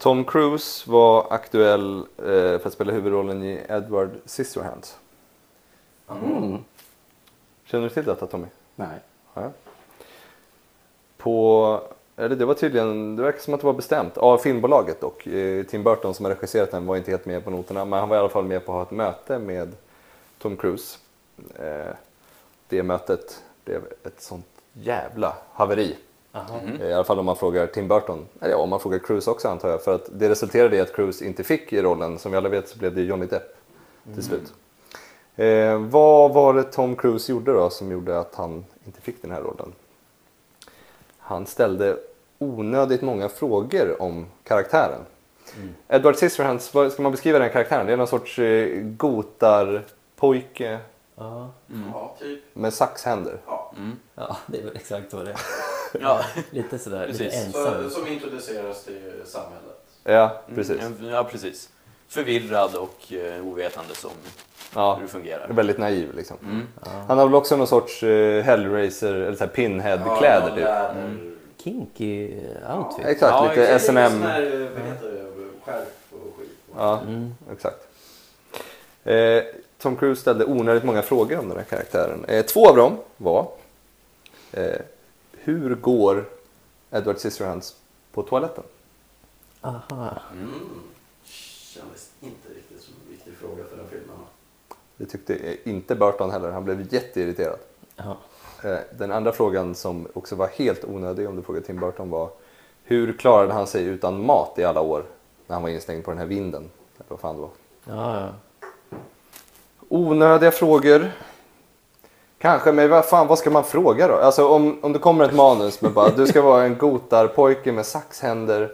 [0.00, 2.24] Tom Cruise var aktuell eh,
[2.58, 4.98] för att spela huvudrollen i Edward Scissorhands.
[6.08, 6.58] Mm.
[7.64, 8.46] Känner du till detta Tommy?
[8.76, 8.98] Nej.
[9.34, 9.50] Ja.
[11.16, 11.80] På,
[12.16, 15.28] eller det var tydligen, det verkar som att det var bestämt av filmbolaget och
[15.68, 18.16] Tim Burton som har regisserat den var inte helt med på noterna men han var
[18.16, 19.72] i alla fall med på att ha ett möte med
[20.38, 20.98] Tom Cruise.
[21.58, 21.94] Eh,
[22.68, 25.96] det mötet blev ett sånt jävla haveri.
[26.32, 29.30] Eh, I alla fall om man frågar Tim Burton, eller ja, om man frågar Cruise
[29.30, 29.82] också antar jag.
[29.82, 32.18] För att det resulterade i att Cruise inte fick i rollen.
[32.18, 33.56] Som vi alla vet så blev det Johnny Depp
[34.14, 34.52] till slut.
[35.36, 39.30] Eh, vad var det Tom Cruise gjorde då som gjorde att han inte fick den
[39.30, 39.72] här rollen?
[41.18, 41.96] Han ställde
[42.38, 45.00] onödigt många frågor om karaktären.
[45.88, 47.86] Edward Scissorhands, vad ska man beskriva den här karaktären?
[47.86, 50.78] Det är någon sorts eh, gotarpojke
[51.20, 51.50] Ja.
[51.92, 52.40] Ja, typ.
[52.52, 53.38] med saxhänder.
[53.76, 53.96] Mm.
[54.14, 55.36] ja, det är väl exakt vad det är.
[56.00, 57.46] Ja, Lite sådär, lite Precis.
[57.46, 57.90] ensam.
[57.90, 59.76] Som introduceras till samhället.
[60.04, 60.80] Ja, precis.
[60.82, 61.68] Mm, ja, precis.
[62.08, 64.10] Förvirrad och eh, ovetande som
[64.74, 65.48] Ja, hur det fungerar.
[65.48, 66.36] väldigt naiv liksom.
[66.42, 66.66] Mm.
[67.08, 70.96] Han har väl också någon sorts eh, Hellraiser eller så här pinhead-kläder typ.
[70.96, 71.36] Mm.
[71.56, 72.32] Kinky
[72.76, 73.06] outfit.
[73.06, 73.68] Exakt, Ja, lite.
[73.68, 74.20] S&M.
[74.20, 75.26] Vad heter det?
[75.64, 76.48] Skärp och skit.
[76.76, 77.34] Ja, Mm.
[77.52, 77.86] exakt.
[79.04, 79.42] Eh,
[79.78, 82.24] Tom Cruise ställde onödigt många frågor om den här karaktären.
[82.28, 83.48] Eh, två av dem var
[84.52, 84.64] eh,
[85.42, 86.24] Hur går
[86.90, 87.76] Edward Scissorhands
[88.12, 88.64] på toaletten?
[89.60, 90.22] Aha.
[90.32, 90.50] Mm.
[91.24, 94.16] Kändes inte riktigt som en viktig fråga för den filmen.
[94.96, 96.50] Det tyckte inte Burton heller.
[96.50, 97.58] Han blev jätteirriterad.
[97.96, 98.16] Ja.
[98.64, 102.30] Eh, Den andra frågan som också var helt onödig om du frågar Tim Burton var
[102.82, 105.04] Hur klarade han sig utan mat i alla år
[105.46, 106.62] när han var instängd på den här vinden?
[106.96, 107.50] Eller vad fan det var.
[107.84, 108.28] Ja, ja.
[109.88, 111.12] Onödiga frågor.
[112.40, 114.14] Kanske, men vad fan, vad ska man fråga då?
[114.14, 117.86] Alltså om, om det kommer ett manus med bara du ska vara en gotarpojke med
[117.86, 118.72] saxhänder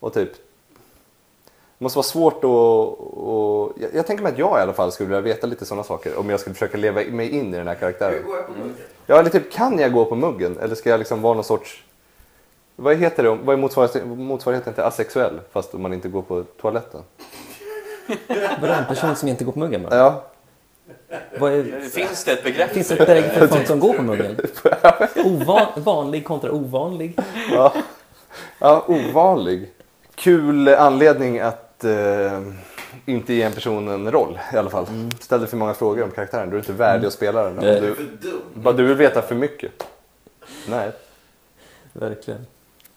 [0.00, 0.32] och typ
[1.78, 2.44] det måste vara svårt att...
[2.44, 5.84] Och, jag, jag tänker mig att jag i alla fall skulle vilja veta lite sådana
[5.84, 8.24] saker om jag skulle försöka leva mig in i den här karaktären.
[8.26, 8.76] går jag på muggen?
[9.06, 10.58] Ja, eller typ kan jag gå på muggen?
[10.58, 11.84] Eller ska jag liksom vara någon sorts...
[12.76, 13.28] Vad heter det?
[13.28, 17.00] Vad är motsvarigheten, motsvarigheten till asexuell fast man inte går på toaletten?
[18.60, 19.96] Vadå, en person som inte går på muggen bara?
[19.96, 20.22] Ja,
[21.08, 22.70] är, Finns det ett begrepp?
[22.70, 24.36] finns det ett belägg för folk som går på muggen?
[25.24, 27.18] Ovan, vanlig kontra ovanlig.
[28.58, 29.70] ja, ovanlig.
[30.14, 31.84] Kul anledning att...
[31.84, 32.40] Eh,
[33.06, 34.86] inte ge en person en roll i alla fall.
[35.20, 36.50] Ställde för många frågor om karaktären.
[36.50, 37.54] Du är inte värdig att spela den.
[37.54, 37.80] Nej.
[37.80, 37.96] Du,
[38.54, 39.72] bara du vill veta för mycket.
[40.68, 40.90] Nej.
[41.92, 42.46] Verkligen.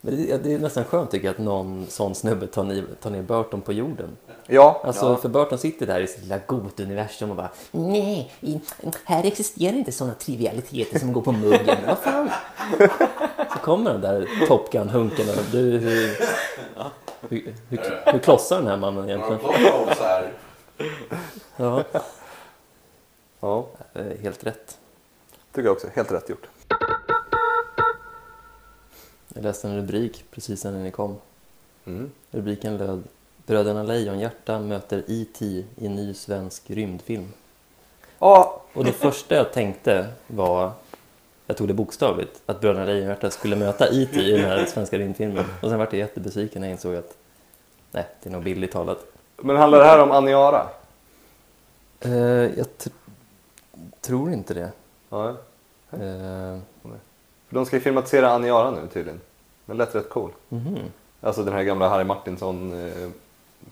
[0.02, 3.10] Men det, det är nästan skönt tycker jag att någon sån snubbe tar ner, tar
[3.10, 4.18] ner Burton på jorden.
[4.48, 8.32] Ja, Alltså för Burton sitter där i sitt lilla Got-universum och bara Nej,
[9.06, 11.78] här existerar inte sådana trivialiteter som går på muggen.
[11.88, 12.30] Vad fan?
[13.54, 16.18] så kommer den där Top Gun-hunken och du, hur,
[17.30, 19.40] hur, hur, hur klossar den här mannen egentligen?
[21.58, 21.84] Ja,
[23.40, 24.78] ja, eh, helt rätt.
[25.52, 25.88] tycker jag också.
[25.94, 26.48] Helt rätt gjort.
[29.34, 31.16] Jag läste en rubrik precis när ni kom.
[31.86, 32.12] Mm.
[32.32, 33.04] Rubriken löd
[33.46, 35.46] Bröderna Lejonhjärta möter E.T.
[35.46, 37.34] i en ny svensk rymdfilm.
[38.20, 40.72] Ja, Och det första jag tänkte var,
[41.48, 44.20] jag tog det bokstavligt, att Bröderna Lejonhjärta skulle möta E.T.
[44.22, 45.46] i den här svenska rymdfilmen.
[45.62, 47.18] Och sen var jag jättebesviken när jag insåg att
[47.92, 49.06] nej, det är nog billigt talat.
[49.38, 50.68] men handlar det här om Aniara?
[52.00, 52.12] Eh,
[52.58, 52.90] jag tr-
[54.02, 54.72] tror inte det.
[55.10, 55.30] Ja.
[55.92, 56.60] Eh,
[57.48, 59.22] För de ska ju filmatisera Aniara nu tydligen.
[59.66, 60.32] Den lät rätt cool.
[60.50, 60.78] mhm.
[61.22, 62.74] Alltså den här gamla Harry Martinson.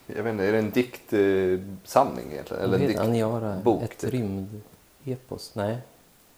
[0.06, 2.62] Jag vet inte, är det en diktsamling samling egentligen?
[2.64, 3.00] Eller en dikt?
[3.00, 3.56] Aniara?
[3.64, 4.12] bok, Ett typ.
[4.12, 5.50] rymdepos?
[5.54, 5.78] Nej.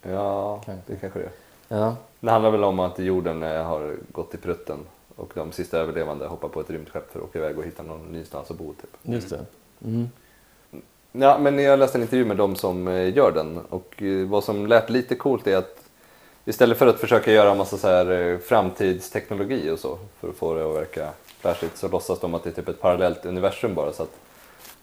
[0.03, 0.93] Ja, Kanske.
[0.93, 1.31] det kanske det är.
[1.79, 4.79] Ja, Det handlar väl om att jorden eh, har gått i prutten
[5.17, 8.13] och de sista överlevande hoppar på ett rymdskepp för att åka iväg och hitta någon
[8.13, 8.73] nystans att bo.
[8.73, 8.91] Typ.
[9.03, 9.41] just det.
[9.85, 10.09] Mm.
[11.13, 14.45] Ja, men jag läste en intervju med de som eh, gör den och eh, vad
[14.45, 15.83] som lät lite coolt är att
[16.45, 20.67] istället för att försöka göra massa så här framtidsteknologi och så för att få det
[20.71, 24.03] att verka flashigt så låtsas de att det är typ ett parallellt universum bara så
[24.03, 24.17] att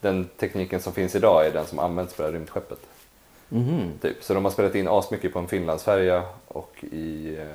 [0.02, 2.80] den tekniken som finns idag är den som används för det här rymdskeppet.
[3.50, 3.92] Mhm.
[4.02, 4.24] Typ.
[4.24, 7.48] Så de har spelat in asmycket på en Finlandsfärja och i eh,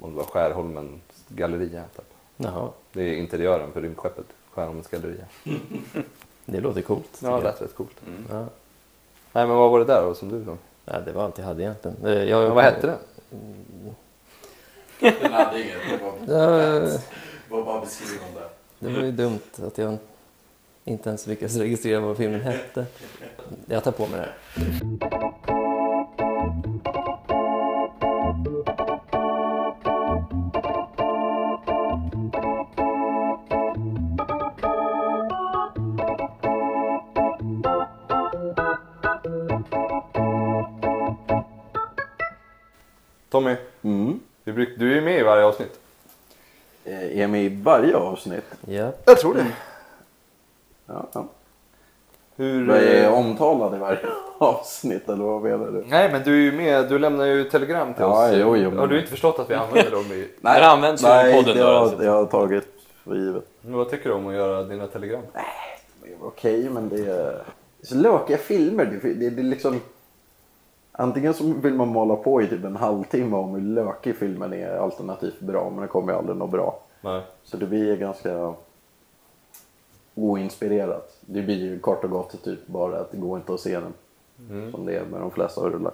[0.00, 1.84] om det var Skärholmens galleria.
[1.96, 2.04] Typ.
[2.36, 5.24] Jaha, Det är interiören för rymdskeppet, Skärholmens galleria.
[6.44, 7.18] det låter coolt.
[7.22, 7.42] Ja, det jag.
[7.44, 7.96] lät rätt coolt.
[8.30, 8.38] Ja.
[9.32, 10.56] Nej men vad var det där då som du sa?
[10.84, 11.96] Ja, det var allt jag hade egentligen.
[12.04, 12.98] Eh, Jag, Ja, vad hette den?
[15.20, 15.76] Den hade inget.
[16.26, 17.00] Det var,
[17.50, 18.40] Det var bara beskrivande.
[18.78, 19.96] det var ju dumt att jag
[20.84, 22.86] inte ens lyckades registrera vad filmen hette.
[23.66, 25.80] Jag tar på mig det här.
[43.30, 44.20] Tommy, Mm.
[44.44, 45.80] bruk- du är ju med i varje avsnitt.
[46.90, 48.44] Eh, Är jag med i varje avsnitt?
[48.66, 48.90] Ja.
[49.04, 49.46] Jag tror det.
[50.86, 51.24] Ja, ja.
[52.36, 52.66] Hur...
[52.68, 53.98] Vad är eh, omtalad i varje
[54.38, 55.84] avsnitt eller vad menar du?
[55.88, 58.34] Nej men du är ju med, du lämnar ju telegram till Ja, oss.
[58.36, 60.28] jo, jo, men- Har du inte förstått att vi använder dem i...
[60.40, 62.04] Det används ju i Nej, podden det då, har alltså.
[62.04, 62.64] jag har tagit
[63.04, 63.44] för givet.
[63.60, 65.22] Men vad tycker du om att göra dina telegram?
[66.20, 67.42] Okej, men det är
[67.82, 68.84] så lökiga filmer.
[68.84, 69.80] Det, det, det är liksom...
[71.00, 74.76] Antingen så vill man måla på i typ en halvtimme om hur lökig filmen är
[74.76, 76.78] alternativt bra, men det kommer ju aldrig något bra.
[77.00, 77.22] Nej.
[77.44, 78.54] Så det blir ganska
[80.14, 81.16] oinspirerat.
[81.20, 83.92] Det blir ju kort och gott typ bara att det går inte att se den.
[84.72, 85.92] Som det är med de flesta rullar.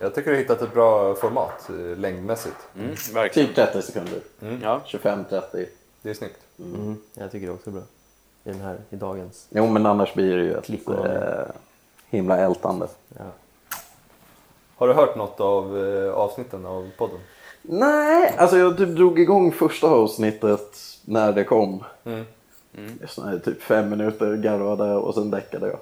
[0.00, 2.56] Jag tycker du har hittat ett bra format eh, längdmässigt.
[2.78, 3.48] Mm, verkligen.
[3.48, 4.20] Typ 30 sekunder.
[4.62, 4.80] Ja.
[4.86, 5.66] 25-30.
[6.02, 6.40] Det är snyggt.
[6.58, 7.82] Mm, jag tycker det också är bra.
[8.44, 9.46] I den här, i dagens.
[9.50, 11.06] Jo men annars blir det ju ett noll.
[11.06, 11.44] eh,
[12.10, 12.86] himla ältande.
[13.18, 13.24] Ja.
[14.80, 17.18] Har du hört något av eh, avsnitten av podden?
[17.62, 21.84] Nej, alltså jag typ drog igång första avsnittet när det kom.
[22.04, 22.24] Mm.
[23.08, 25.78] Såna här typ fem minuter garvade och sen däckade jag.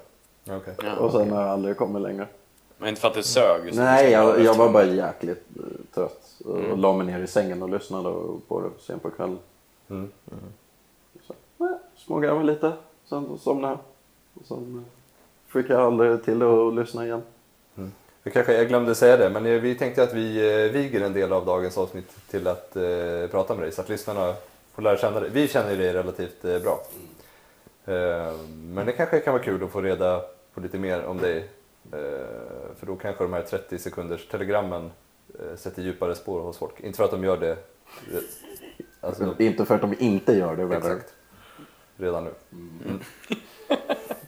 [0.57, 0.73] Okej.
[0.83, 2.27] Ja, och sen har jag aldrig kommit längre.
[2.77, 3.73] Men inte för att det sög?
[3.73, 6.41] så Nej, jag, jag var bara jäkligt eh, trött.
[6.45, 8.09] Och la mig ner i sängen och lyssnade
[8.47, 9.39] på det sen på kvällen.
[9.89, 10.09] Mm.
[11.27, 12.71] Så, nej, smågarvade lite,
[13.05, 13.79] sen somnade jag.
[14.41, 17.21] Och sen eh, fick jag aldrig till det att lyssna igen.
[18.33, 21.33] Kanske, jag glömde säga det, men eh, vi tänkte att vi eh, viger en del
[21.33, 24.35] av dagens avsnitt till att eh, prata med dig så att lyssnarna
[24.73, 25.29] får lära känna dig.
[25.33, 26.81] Vi känner ju dig relativt eh, bra.
[27.85, 30.21] Eh, men det kanske kan vara kul att få reda
[30.53, 31.37] på lite mer om dig.
[31.93, 31.99] Eh,
[32.79, 34.91] för då kanske de här 30 sekunders telegrammen
[35.39, 36.79] eh, sätter djupare spår hos folk.
[36.79, 37.57] Inte för att de gör det
[39.01, 40.77] alltså, Inte för att de inte gör det.
[40.77, 41.13] exakt
[41.97, 42.31] redan nu.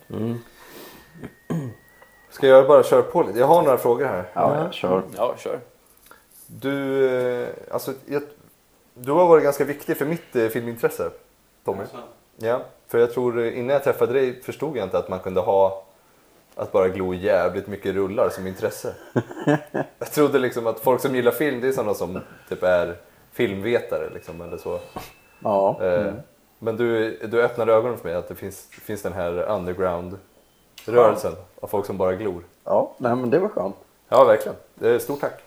[0.10, 0.40] Mm.
[2.32, 3.40] Ska jag bara köra på lite?
[3.40, 4.26] Jag har några frågor här.
[4.34, 5.04] Ja, jag kör.
[5.18, 5.60] Ja, kör.
[6.48, 7.06] Du,
[7.42, 8.22] eh, alltså, jag,
[8.94, 11.10] du har varit ganska viktig för mitt eh, filmintresse,
[11.66, 11.84] Tommy.
[12.38, 15.42] Ja, för jag tror eh, innan jag träffade dig förstod jag inte att man kunde
[15.42, 15.84] ha
[16.56, 18.94] att bara glo jävligt mycket rullar som intresse.
[20.00, 22.96] jag trodde liksom att folk som gillar film, det är sådana som typ är
[23.32, 24.80] filmvetare liksom eller så.
[25.40, 25.78] Ja.
[25.82, 26.16] Eh, Mm.
[26.64, 29.38] Men du, du öppnade ögonen för mig att det finns, finns den här
[30.88, 32.44] underground-rörelsen av folk som bara glor.
[32.64, 33.76] Ja, nej men det var skönt.
[34.10, 34.56] Ja, verkligen.
[34.82, 35.42] Eh, Stort tack.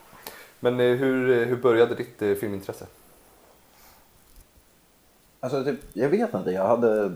[0.61, 2.87] Men eh, hur, hur började ditt eh, filmintresse?
[5.41, 7.13] Alltså, typ, jag vet inte, jag hade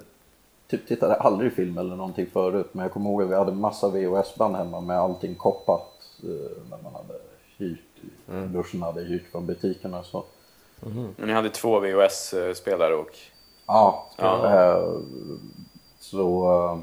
[0.69, 3.89] typ tittade aldrig film eller någonting förut men jag kommer ihåg att vi hade massa
[3.89, 5.87] VHS-band hemma med allting koppat
[6.23, 6.29] eh,
[6.71, 7.15] när man hade
[7.57, 7.81] hyrt,
[8.53, 10.25] brorsan hade hyrt från butikerna och så.
[10.81, 13.11] Men ni hade två VHS-spelare och...
[13.67, 14.47] Ja, Ja.
[14.55, 14.99] eh,
[15.99, 16.81] så...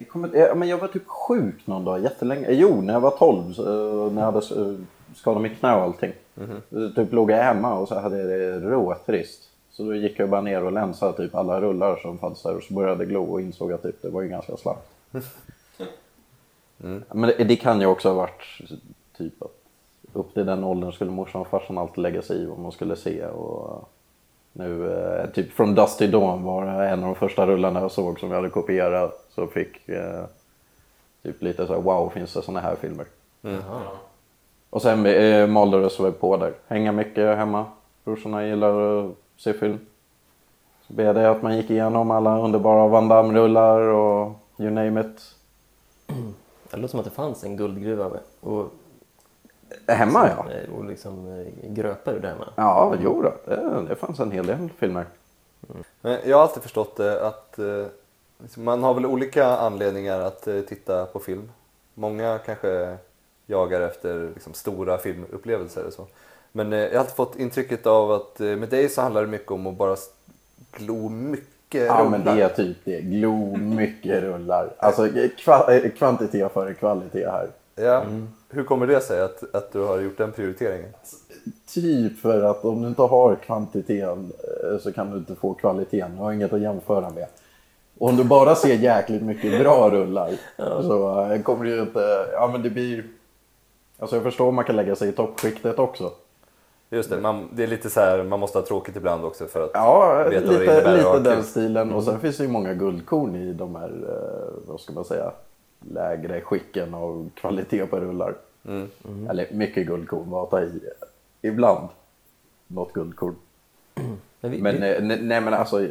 [0.00, 2.46] Jag, kommer, eh, men jag var typ sjuk någon dag jättelänge.
[2.50, 3.62] Jo, när jag var 12, så,
[4.06, 4.74] eh, när jag hade eh,
[5.14, 6.12] skadat mitt knä och allting.
[6.70, 9.42] Eh, Typ låg jag hemma och så hade jag det råtrist.
[9.70, 12.62] Så då gick jag bara ner och länsade typ alla rullar som fanns där och
[12.62, 14.88] så började jag glo och insåg att typ, det var ju ganska slappt.
[17.08, 18.42] Men det, det kan ju också ha varit
[19.16, 19.56] typ att
[20.12, 22.96] upp till den åldern skulle morsan och farsan alltid lägga sig i vad man skulle
[22.96, 23.26] se.
[23.26, 23.88] Och
[24.52, 28.20] nu, eh, typ från Dust to Dawn var en av de första rullarna jag såg
[28.20, 29.26] som jag hade kopierat.
[29.30, 30.24] Så fick eh,
[31.22, 33.06] typ lite så här, wow, finns det såna här filmer?
[34.70, 36.52] Och sen eh, malde det så på där.
[36.66, 37.64] Hänga mycket hemma.
[38.04, 39.78] Brorsorna gillar att se film.
[40.86, 45.34] Så blev det att man gick igenom alla underbara Van Damme-rullar och you name it.
[46.70, 48.10] Det låter som att det fanns en guldgruva.
[48.40, 48.72] Och,
[49.86, 50.46] Hemma ja.
[50.76, 52.48] och liksom eh, gröpa ur det hemma.
[52.56, 53.32] Ja, jo då.
[53.44, 55.04] Det, det fanns en hel del filmer.
[56.00, 57.86] Men jag har alltid förstått det att eh,
[58.38, 61.50] liksom, man har väl olika anledningar att eh, titta på film.
[61.94, 62.96] Många kanske
[63.46, 66.06] jagar efter liksom, stora filmupplevelser och så.
[66.52, 69.28] Men eh, jag har alltid fått intrycket av att eh, med dig så handlar det
[69.28, 69.96] mycket om att bara
[70.72, 72.36] glo mycket Ja, men rullar.
[72.36, 73.00] det är typ det.
[73.00, 74.72] Glo mycket rullar.
[74.78, 77.48] Alltså kva, eh, kvantitet före kvalitet här.
[77.74, 78.04] Ja.
[78.50, 80.90] Hur kommer det sig att, att du har gjort den prioriteringen?
[81.74, 84.32] Typ för att om du inte har kvantiteten
[84.64, 86.16] eh, så kan du inte få kvaliteten.
[86.16, 87.26] Du har inget att jämföra med.
[87.98, 90.30] Och om du bara ser jäkligt mycket bra rullar
[90.82, 92.26] så eh, kommer det ju inte...
[92.32, 93.04] Ja men det blir...
[93.98, 96.12] Alltså jag förstår om man kan lägga sig i toppskiktet också.
[96.90, 99.64] Just det, man, det är lite så här, man måste ha tråkigt ibland också för
[99.64, 101.92] att Ja, veta vad det lite, innebär att ha lite den stilen.
[101.92, 105.32] Och sen finns det ju många guldkorn i de här, eh, vad ska man säga,
[105.80, 108.34] lägre skicken av kvalitet på rullar.
[108.64, 108.90] Mm.
[109.30, 110.80] Eller mycket guldkorn, vad att ta i.
[111.42, 111.88] Ibland
[112.66, 113.34] något guldkorn.
[114.40, 115.86] Men, vi, Men vi, eh, ne- nej men alltså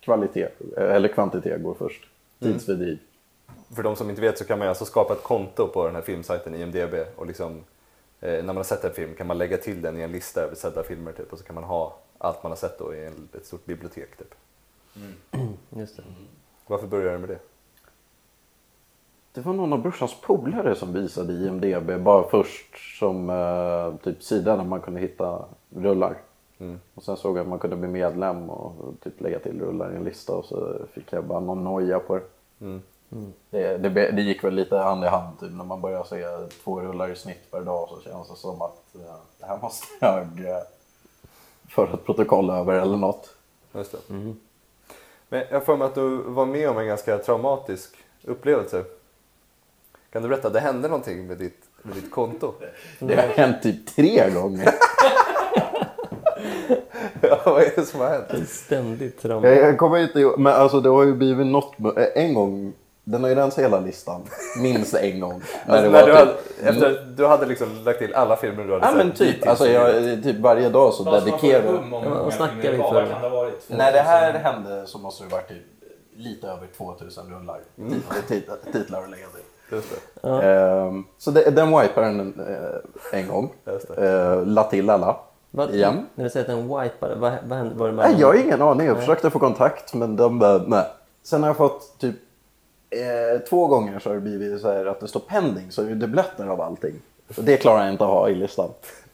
[0.00, 2.08] kvalitet, eller kvantitet går först.
[2.40, 2.52] Mm.
[2.52, 2.98] Tidsfördriv.
[3.74, 6.02] För de som inte vet så kan man alltså skapa ett konto på den här
[6.02, 7.64] filmsajten IMDB och liksom
[8.20, 10.40] eh, när man har sett en film kan man lägga till den i en lista
[10.40, 13.06] över sedda filmer typ och så kan man ha allt man har sett då i
[13.06, 14.34] en, ett stort bibliotek typ.
[15.76, 16.02] just det.
[16.66, 17.38] Varför började du med det?
[19.36, 24.56] Det var någon av brorsans polare som visade IMDB bara först som eh, typ sida
[24.56, 25.44] där man kunde hitta
[25.76, 26.18] rullar.
[26.58, 26.80] Mm.
[26.94, 29.96] Och sen såg jag att man kunde bli medlem och typ lägga till rullar i
[29.96, 32.22] en lista och så fick jag bara någon noja på det.
[32.60, 32.82] Mm.
[33.50, 36.24] Det, det, be- det gick väl lite hand i hand typ när man börjar se
[36.64, 39.86] två rullar i snitt per dag så känns det som att eh, det här måste
[40.00, 40.62] jag eh,
[41.68, 43.34] föra ett protokoll över eller något.
[43.74, 44.14] Just det.
[45.28, 48.84] Men jag för mig att du var med om en ganska traumatisk upplevelse.
[50.12, 52.52] Kan du berätta, det hände någonting med ditt, med ditt konto?
[52.98, 54.68] Det har hänt typ tre gånger.
[57.20, 58.48] ja, vad är det som har hänt?
[58.48, 59.48] Ständigt trauma.
[59.48, 61.74] Jag, jag kommer inte ihåg, men alltså det har ju blivit något,
[62.14, 62.72] en gång,
[63.04, 64.22] den har ju rensat hela listan,
[64.62, 65.42] minst en gång.
[65.66, 66.18] Alltså, det när var du, typ-
[66.62, 69.48] hade, efter du hade liksom lagt till alla filmer du hade Ja sett men typ,
[69.48, 72.82] alltså jag, typ varje dag så dedikerar hur vad snackar vi för?
[72.82, 73.64] Vad kan det ha varit?
[73.68, 75.62] När det här hände så måste det varit typ
[76.16, 77.60] lite över 2000 rullar.
[78.28, 79.42] Tit- Titlar att lägga till.
[79.70, 79.88] Just
[80.22, 80.28] det.
[80.28, 83.52] Ehm, så det, den wipade den eh, en gång.
[83.66, 85.16] Just Uh, la till alla.
[85.50, 86.06] Vad, Igen.
[86.14, 87.74] När du säger att den wipade, vad, vad hände?
[87.74, 88.86] Var det Nej, jag har ingen aning.
[88.86, 90.84] Jag försökte få kontakt men de bara, nej.
[91.22, 92.16] Sen har jag fått typ
[92.90, 95.86] eh, två gånger så har det blivit så här att det står pending så är
[95.86, 96.94] det dubbletter av allting.
[97.36, 98.68] Det klarar jag inte att ha i listan.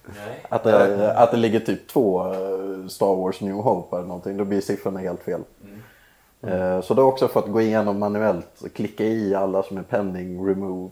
[0.06, 0.46] Nej.
[0.48, 4.44] Att det, att det ligger typ två eh, Star Wars New Hope eller någonting, då
[4.44, 5.40] blir siffrorna helt fel.
[6.42, 9.82] Eh, Så då har också fått gå igenom manuellt och klicka i alla som är
[9.82, 10.90] pending, remove.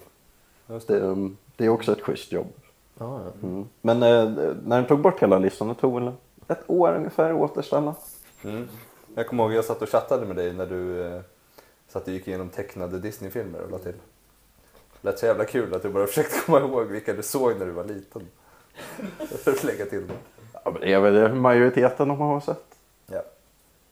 [0.69, 2.53] Just Det, um, det är också ett schysst jobb.
[2.99, 3.49] Ja, ja.
[3.49, 3.69] Mm.
[3.81, 4.31] Men eh,
[4.65, 6.13] när den tog bort hela listan, det tog väl
[6.49, 7.95] ett år ungefär att återställa.
[8.45, 8.69] Mm.
[9.15, 11.21] Jag kommer ihåg jag satt och chattade med dig när du eh,
[11.89, 13.95] satt och gick igenom tecknade Disney-filmer och la till.
[15.01, 17.67] Det lät så jävla kul att du bara försökte komma ihåg vilka du såg när
[17.67, 18.23] du var liten.
[19.45, 20.17] För att lägga till dem.
[20.65, 22.65] Ja, men det är väl majoriteten de har sett.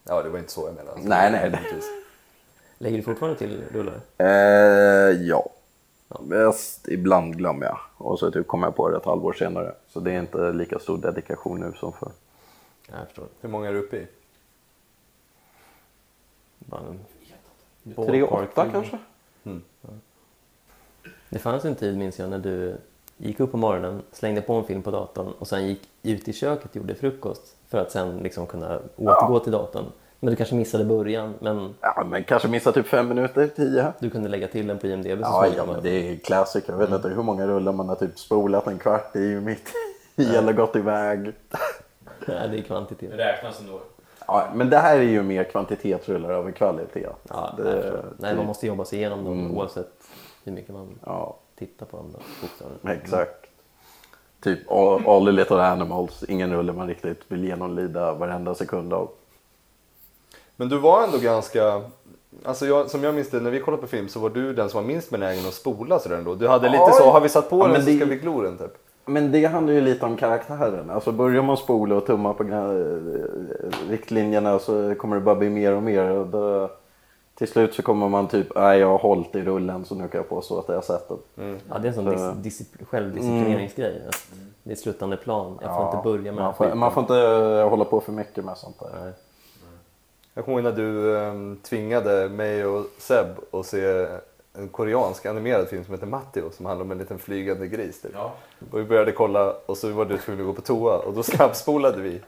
[0.08, 0.92] Ja, det var inte så jag menade.
[0.92, 1.08] Alltså.
[1.08, 1.82] Nej, nej.
[2.78, 4.00] Lägger du fortfarande till rullar?
[4.18, 4.26] Eh,
[5.26, 5.50] ja.
[6.30, 6.54] ja.
[6.88, 9.74] Ibland glömmer jag och så typ kommer jag på det ett halvår senare.
[9.88, 12.12] Så det är inte lika stor dedikation nu som förr.
[12.90, 13.26] Jag förstår.
[13.40, 14.06] Hur många är du uppe i?
[17.94, 18.98] Tre åtta kanske?
[19.44, 19.62] Mm.
[19.80, 19.88] Ja.
[21.28, 22.76] Det fanns en tid minns jag när du
[23.18, 26.32] gick upp på morgonen, slängde på en film på datorn och sen gick ut i
[26.32, 29.84] köket och gjorde frukost för att sen liksom kunna återgå till datorn.
[30.20, 33.92] Men du kanske missade början, men Ja, men kanske missa typ fem minuter, tio.
[33.98, 36.72] du kunde lägga till den på IMDB så Ja, ja men det är klassiker.
[36.72, 39.68] Jag vet inte hur många rullar man har typ spolat en kvart i mitt
[40.16, 41.32] i eller gått iväg.
[42.28, 43.10] Nej, det är kvantitet.
[43.12, 43.80] räknas ändå.
[44.26, 47.06] Ja, men det här är ju mer kvantitetsrullar över kvalitet.
[47.28, 48.04] Ja, det, nej, förstår.
[48.18, 49.56] nej, man det- måste jobba sig igenom dem Mm.
[49.58, 49.92] oavsett
[50.44, 52.06] hur mycket man Ja, tittar på dem.
[52.12, 53.02] Då, bokstavligen.
[53.02, 53.44] exakt.
[54.42, 56.24] Typ All, all the little animals.
[56.28, 59.10] Ingen rulle man riktigt vill genomlida varenda sekund av.
[60.56, 61.82] Men du var ändå ganska...
[62.44, 64.70] Alltså jag, som jag minns det, när vi kollade på film så var du den
[64.70, 66.34] som var minst benägen att spola sådär ändå.
[66.34, 68.04] Du hade lite Ja, så, har vi satt på ja, den men så det- ska
[68.04, 68.72] vi glo den typ.
[69.04, 70.90] Men det handlar ju lite om karaktären.
[70.90, 75.72] Alltså börjar man spola och tumma på eh, riktlinjerna så kommer det bara bli mer
[75.72, 76.10] och mer.
[76.10, 76.70] Och då,
[77.38, 80.18] till slut så kommer man typ, nej jag har hållit i rullen så nu kan
[80.18, 81.60] jag påstå att jag har sett den.
[81.68, 84.02] Ja, det är en sån Så- dis- discipl- självdisciplineringsgrej.
[84.08, 84.26] Att
[84.62, 85.58] det är sluttande plan.
[85.62, 88.12] Jag får Ja, inte börja med man får, man får inte eh, hålla på för
[88.12, 88.88] mycket med sånt där.
[89.04, 89.12] Nej.
[90.34, 94.06] Jag kommer ihåg när du ehm, tvingade mig och Seb att se
[94.58, 98.00] en koreansk animerad film som heter Matteo som handlar om en liten flygande gris.
[98.02, 98.10] Typ.
[98.14, 98.32] Ja.
[98.72, 101.22] Och vi började kolla och så var du tvungen att gå på toa och då
[101.22, 102.20] snabbspolade vi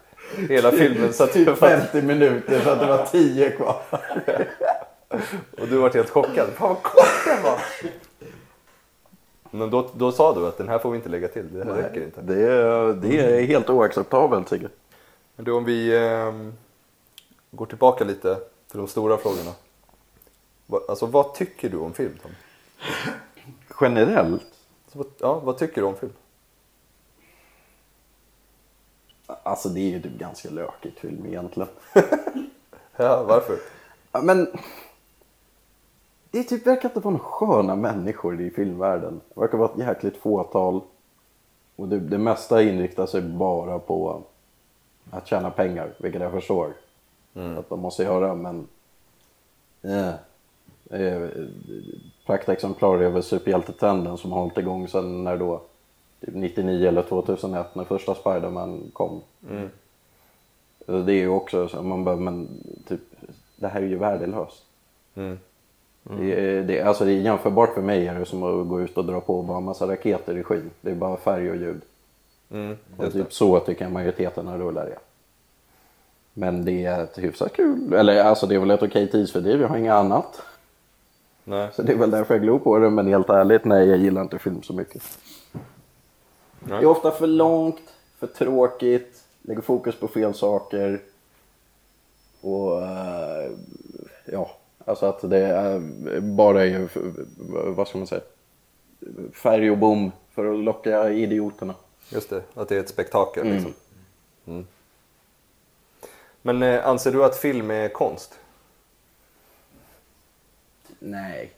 [0.49, 1.13] hela filmen.
[1.13, 3.75] Så att Typ för att, 50 minuter för att det var 10 kvar.
[5.57, 6.49] och du var helt chockad.
[6.49, 7.59] Fan vad kort den var!
[9.51, 11.73] Men då, då sa du att den här får vi inte lägga till, det här
[11.73, 12.21] räcker inte.
[12.21, 14.71] Det är, det är helt oacceptabelt tycker jag.
[15.35, 16.53] Men då om vi ehm,
[17.51, 18.35] går tillbaka lite
[18.67, 19.51] till de stora frågorna.
[20.89, 22.31] Alltså vad tycker du om film Tom?
[23.81, 24.43] Generellt,
[24.93, 26.13] Så, ja, vad tycker du om film?
[29.43, 31.69] alltså det är ju typ ganska lökigt film egentligen.
[32.95, 33.57] Ja, varför?
[34.23, 34.47] Men
[36.31, 39.21] det typ verkar inte vara några sköna människor i filmvärlden.
[39.33, 40.81] Det verkar vara ett jäkligt fåtal.
[41.75, 44.23] Och det, det mesta inriktar sig bara på
[45.11, 46.73] att tjäna pengar, vilket jag förstår
[47.57, 48.35] att de måste göra.
[48.35, 48.67] Men
[49.81, 50.13] eh,
[50.99, 51.29] eh,
[52.25, 55.61] praktexemplar väl superhjältetrenden som har hållit igång sedan när då?
[56.19, 59.21] Typ 99 eller 2001 när första Spiderman kom.
[60.85, 63.01] Så Det är ju också så man bara, men typ,
[63.55, 64.65] det här är ju värdelöst.
[65.15, 65.39] Mm.
[66.03, 68.81] Det, är, det, är- alltså det är jämförbart för mig är det som att gå
[68.81, 70.69] ut och dra på och bara en massa raketer i skyn.
[70.81, 71.81] Det är bara färg och ljud.
[72.51, 73.11] Mm, Och det.
[73.11, 74.97] typ så tycker jag majoriteten av rullar är.
[76.33, 79.67] Men det är ett hyfsat kul, eller alltså det är väl ett okej tidsfördriv, jag
[79.67, 80.41] har inget annat.
[81.43, 81.69] Nej.
[81.73, 84.21] Så det är väl därför jag glor på det, men helt ärligt, nej jag gillar
[84.21, 85.03] inte film så mycket.
[86.59, 87.81] Det är ofta för långt,
[88.19, 91.01] för tråkigt, lägger fokus på fel saker.
[92.41, 93.51] Och eh,
[94.25, 94.51] ja,
[94.85, 95.79] alltså att det är
[96.19, 96.87] bara är ju,
[97.75, 98.21] vad ska man säga,
[99.33, 101.75] färg och bom för att locka idioterna.
[102.09, 103.73] Just det, att det är ett spektakel liksom.
[104.45, 104.67] Mm.
[106.41, 108.39] Men eh, anser du att film är konst?
[110.99, 111.51] Nej.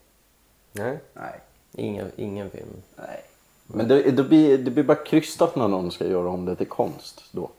[0.71, 0.97] Nej.
[1.13, 1.39] Nej.
[1.71, 2.81] Ingen, ingen film.
[2.95, 3.23] Nej.
[3.67, 6.67] Men det, det, blir, det blir bara krystat när någon ska göra om det till
[6.67, 7.49] konst då.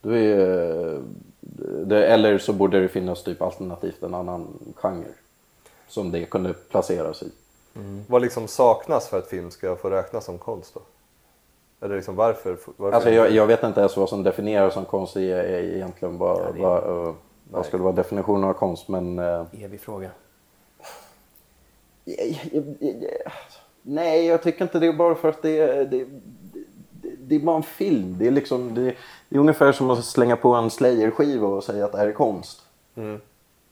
[0.00, 1.02] då är,
[1.86, 5.04] det, eller så borde det finnas typ alternativt en annan genre.
[5.88, 7.30] Som det kunde placeras i.
[8.06, 10.80] Vad liksom saknas för att film ska få räknas som konst då?
[11.86, 12.56] Eller liksom varför?
[12.76, 16.18] varför Alltså jag, jag vet inte ens vad som definieras som konst i, i, egentligen.
[16.18, 17.14] Vad, Ja, det- vad, eh,
[17.50, 18.88] vad skulle vara definitionen av konst.
[18.88, 20.10] Men eh, Evig fråga.
[23.82, 26.06] Nej, jag tycker inte det är bara för att det är, det,
[27.28, 28.18] det, är bara en film.
[28.18, 28.94] Det är, liksom, det,
[29.28, 32.12] det är ungefär som att slänga på en Slayer-skiva och säga att det här är
[32.12, 32.62] konst.
[32.94, 33.20] Mm.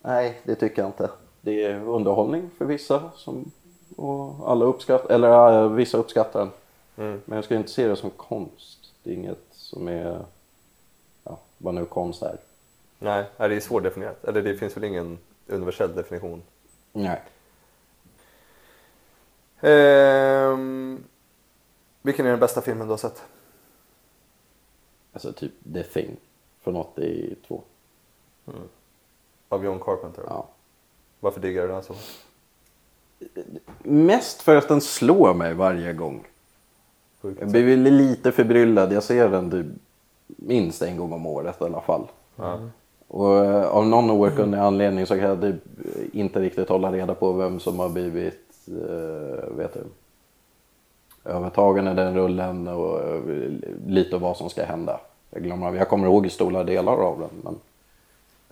[0.03, 1.11] Nej, det tycker jag inte.
[1.41, 3.51] Det är underhållning för vissa som,
[3.97, 6.51] och alla uppskattar, eller äh, vissa uppskattar den.
[6.97, 7.21] Mm.
[7.25, 8.79] Men jag ska inte se det som konst.
[9.03, 10.25] Det är inget som är,
[11.25, 12.37] ja, vad nu konst är.
[12.99, 14.25] Nej, det är svårdefinierat.
[14.25, 16.43] Eller det finns väl ingen universell definition.
[16.93, 17.23] Nej.
[19.61, 21.05] Ehm,
[22.03, 23.23] vilken är den bästa filmen du har sett?
[25.15, 26.17] Alltså typ The Thing
[26.63, 27.63] från 82.
[29.49, 30.25] Av John Carpenter?
[30.29, 30.49] Ja.
[31.21, 31.95] Varför diggar du den så?
[33.83, 36.27] Mest för att den slår mig varje gång.
[37.23, 38.93] Jag blir väl lite förbryllad.
[38.93, 39.67] Jag ser den typ
[40.27, 42.07] minst en gång om året i alla fall.
[42.37, 42.59] Ja.
[43.09, 45.57] Och eh, av någon outgrundlig anledning så kan jag typ
[46.13, 49.85] inte riktigt hålla reda på vem som har blivit eh, vet du,
[51.25, 53.21] övertagen i den rullen och eh,
[53.87, 55.01] lite vad som ska hända.
[55.31, 57.61] Jag glömmer av, jag kommer ihåg stora delar av den men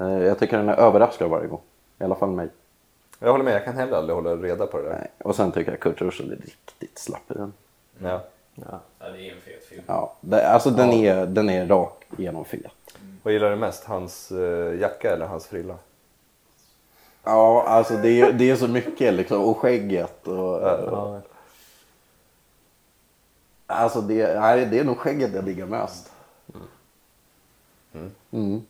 [0.09, 1.61] eh, jag tycker den är överraskad varje gång.
[1.99, 2.49] I alla fall mig.
[3.19, 4.99] Jag håller med, jag kan heller aldrig hålla reda på det där.
[4.99, 5.11] Nej.
[5.19, 7.53] Och sen tycker jag Kurt Russell är riktigt slapp i den.
[7.99, 8.21] Ja.
[8.55, 8.81] Ja.
[8.99, 9.83] Ja, det är en fet film.
[9.87, 12.73] Ja, det, alltså den, är, den är rak igenom fet.
[13.23, 13.85] Vad gillar du mest?
[13.85, 15.75] Hans eh, jacka eller hans frilla?
[17.25, 19.43] Ja, alltså det är, det är så mycket liksom.
[19.45, 20.63] Och skägget och...
[20.63, 21.21] Ja.
[23.73, 26.13] Alltså det, nej, det är nog skägget jag diggar mest.
[28.31, 28.63] Mm.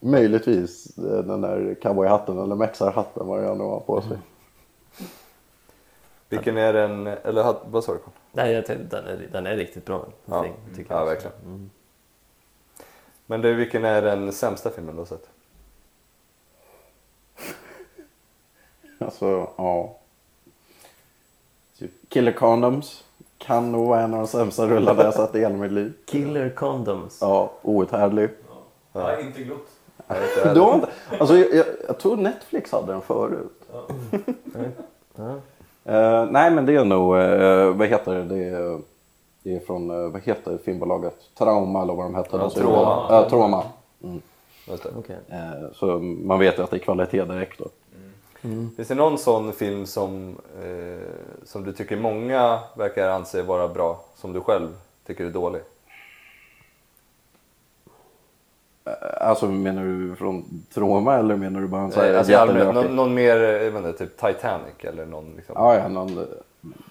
[0.00, 4.18] Möjligtvis eh, den där cowboyhatten eller mexarhatten vad jag nu har på sig.
[6.28, 8.12] Vilken är den, eller vad sa du Carl?
[8.32, 10.06] Nej, jag tänkte, den, är, den är riktigt bra.
[10.24, 10.46] Ja,
[10.76, 11.06] tycker ja jag.
[11.06, 11.70] verkligen.
[13.26, 15.28] Men du, vilken är den sämsta filmen du har sett?
[18.98, 19.96] Alltså, ja.
[21.78, 23.04] Typ Killer Condoms
[23.40, 25.92] kan nog vara en av de sämsta rullarna jag sett i hela mitt liv.
[26.06, 27.18] Killer Condoms.
[27.20, 28.30] Ja, outhärdlig.
[28.92, 29.66] Jag har inte glott.
[30.54, 30.88] Du har inte,
[31.18, 33.62] alltså, jag, jag, jag tror Netflix hade den förut.
[35.16, 35.34] Ja.
[35.84, 38.80] Eh, nej men det är nog, uh, vad heter det, det är,
[39.42, 41.14] det är från, eh, vad heter filmbolaget?
[41.38, 42.36] Trauma eller vad de hette.
[42.36, 42.50] Ja,
[44.00, 44.20] Ja.
[44.68, 44.88] Just det.
[44.98, 45.18] Okej.
[45.28, 47.68] Eh, så man vet ju att det är kvalitet direkt då.
[48.76, 51.08] Finns det någon sån film som, eh,
[51.44, 54.68] som du tycker många verkar anse vara bra, som du själv
[55.06, 55.62] tycker är dålig?
[58.84, 58.92] Eh,
[59.28, 62.74] Alltså menar du från Troma eller menar du bara en sån här Eh, alltså jättelökig?
[62.74, 65.54] någon, någon mer, jag vet inte, typ Titanic eller någon liksom.
[65.58, 66.14] Ja, ja, någon,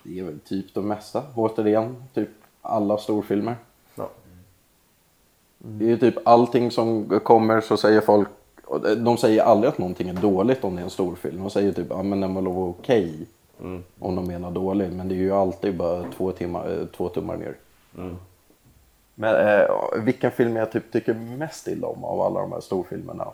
[0.04, 1.24] det är väl typ de mesta.
[1.36, 2.30] Återigen, typ
[2.62, 3.56] alla storfilmer.
[3.96, 4.10] Ja.
[5.58, 8.30] Det är ju typ allting som kommer så säger folk,
[8.98, 11.42] de säger aldrig att någonting är dåligt om det är en storfilm.
[11.42, 13.26] De säger typ, ja men den var lov okej.
[14.00, 14.92] Om de menar dålig.
[14.92, 17.56] Men det är ju alltid bara två, timmar, eh, två tummar ner.
[19.16, 19.68] Men eh,
[20.04, 23.28] vilken film jag typ tycker mest illa om av alla de här storfilmerna?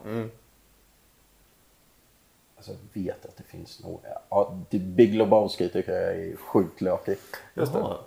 [2.56, 4.10] Alltså jag vet att det finns några.
[4.30, 7.18] Ja, Big Lebowski tycker jag är sjukt lökig.
[7.54, 7.80] Just det.
[7.80, 7.98] Jaha,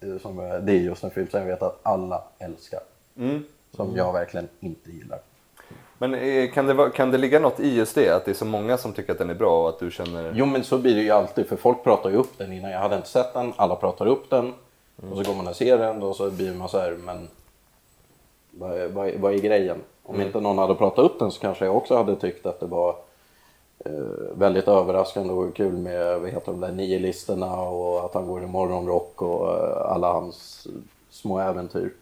[0.00, 2.80] är Som, eh, det är just en film som jag vet att alla älskar.
[3.16, 3.44] Mm.
[3.70, 5.18] Som jag verkligen inte gillar.
[5.98, 8.10] Men eh, kan det, kan det ligga något i just det?
[8.10, 10.32] Att det är så många som tycker att den är bra och att du känner...
[10.34, 12.70] Jo men så blir det ju alltid för folk pratar ju upp den innan.
[12.70, 14.54] Jag hade inte sett den, alla pratar upp den.
[15.10, 17.28] Och så går man och ser den och så blir man så här, men
[18.50, 19.78] vad är, vad vad är grejen?
[20.02, 22.66] Om inte någon hade pratat upp den så kanske jag också hade tyckt att det
[22.66, 22.96] var
[23.84, 23.92] eh,
[24.34, 28.42] väldigt överraskande och kul med vad heter de där nio listorna och att han går
[28.42, 30.66] i morgonrock och eh, alla hans
[31.10, 31.92] små äventyr.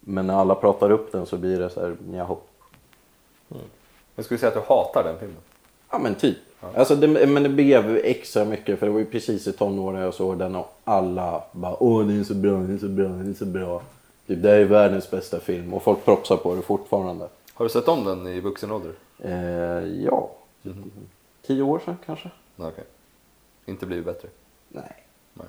[0.00, 2.36] Men när alla pratar upp den så blir det så här, jaha.
[4.16, 5.42] Jag skulle säga att du hatar den filmen.
[5.90, 6.36] Ja men typ.
[6.60, 10.14] Alltså det, men det blev extra mycket för det var ju precis i tonåren jag
[10.14, 13.30] såg den och alla bara åh den är så bra, den är så bra, den
[13.30, 13.82] är så bra.
[14.26, 17.28] Typ det är världens bästa film och folk propsar på det fortfarande.
[17.54, 18.92] Har du sett om den i vuxen ålder?
[19.18, 20.30] Eh, ja,
[20.62, 20.74] typ
[21.46, 22.30] tio år sedan kanske?
[22.56, 22.84] Okej.
[23.66, 24.28] Inte blivit bättre?
[24.68, 25.04] Nej.
[25.34, 25.46] Nej.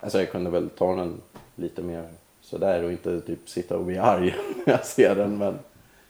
[0.00, 1.20] Alltså jag kunde väl ta den
[1.54, 2.08] lite mer
[2.40, 4.36] sådär och inte typ sitta och bli arg
[4.66, 5.58] när jag ser den men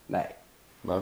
[0.07, 0.37] nej.
[0.83, 1.01] Nej.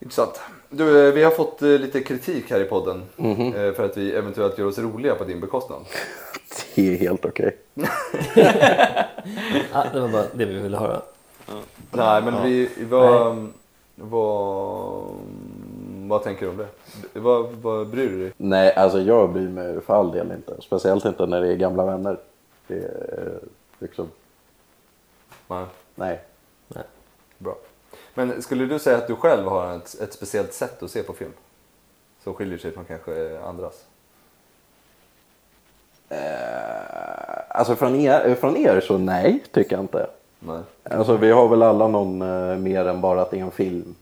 [0.00, 0.40] Intressant.
[0.70, 4.12] Du, eh, vi har fått eh, lite kritik här i podden eh, för att vi
[4.12, 5.80] eventuellt gör oss roliga på din bekostnad.
[6.74, 7.56] Det är helt okej.
[9.72, 11.02] Ah, det var bara det vi ville höra.
[11.90, 13.48] Nej, men vi, vad,
[13.94, 15.04] vad,
[16.08, 16.68] vad tänker du om det?
[17.20, 18.32] Vad, vad bryr du dig?
[18.36, 20.62] Nej, alltså jag bryr mig för all del inte.
[20.62, 22.16] Speciellt inte när det är gamla vänner.
[22.66, 23.38] Det är
[23.78, 24.08] liksom,
[25.48, 25.64] Nej.
[25.94, 26.20] nej.
[26.68, 26.84] Nej.
[27.38, 27.56] Bra.
[28.14, 31.12] Men skulle du säga att du själv har ett, ett speciellt sätt att se på
[31.12, 31.32] film?
[32.24, 33.84] Som skiljer sig från kanske andras?
[36.08, 36.18] Eh,
[37.48, 40.06] alltså från er, från er så nej, tycker jag inte.
[40.38, 40.60] Nej.
[40.82, 43.94] Alltså vi har väl alla någon eh, mer än bara att det är en film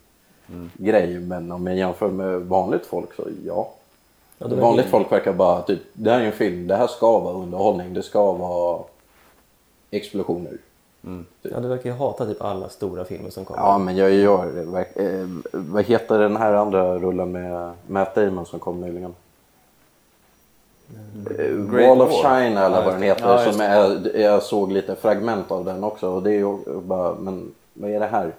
[0.74, 1.18] grej.
[1.20, 3.70] Men om jag jämför med vanligt folk så ja.
[4.38, 6.86] Ja, det vanligt verkar- folk verkar bara typ, det här är en film, det här
[6.86, 8.82] ska vara underhållning, det ska vara
[9.90, 10.58] explosioner.
[11.42, 13.60] Ja, du verkar ju hata typ alla stora filmer som kommer.
[13.62, 14.46] Ja men jag gör
[14.94, 19.14] Eh, vad heter den här andra rullen med Matt Damon som kom nyligen?
[21.38, 22.22] Eh, Great Wall of Wall.
[22.22, 23.28] China eller Ja, vad den heter.
[23.28, 27.14] Ja, som är, jag såg lite fragment av den också och det är ju bara,
[27.14, 28.32] men vad är det här?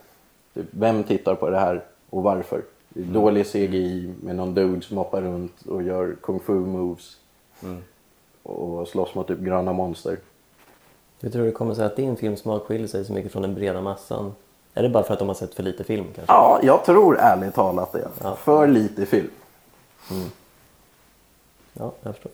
[0.53, 2.61] Typ, vem tittar på det här och varför?
[2.89, 3.13] Det är Mm.
[3.13, 7.17] dålig CGI med någon dude som hoppar runt och gör kung fu moves.
[7.63, 7.82] Mm.
[8.43, 10.17] Och slåss mot typ gröna monster.
[11.22, 13.55] Hur tror du det kommer sig att din filmsmak skiljer sig så mycket från den
[13.55, 14.34] breda massan?
[14.74, 16.34] Är det bara för att de har sett för lite film kanske?
[16.34, 18.07] Ja, jag tror ärligt talat det.
[18.24, 18.36] Ja.
[18.36, 19.30] För lite film.
[21.74, 22.32] Ja, jag förstår.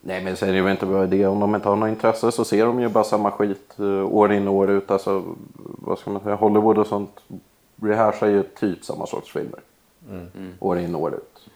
[0.00, 1.26] Nej men sen är det väl inte bara det.
[1.26, 4.32] Om de inte har något intresse så ser de ju bara samma skit eh, år
[4.32, 4.90] in och år ut.
[4.90, 5.24] Alltså,
[5.54, 7.20] vad ska man säga, Hollywood och sånt
[7.82, 9.60] rehashar ju typ samma sorts filmer.
[10.60, 11.48] År in år ut.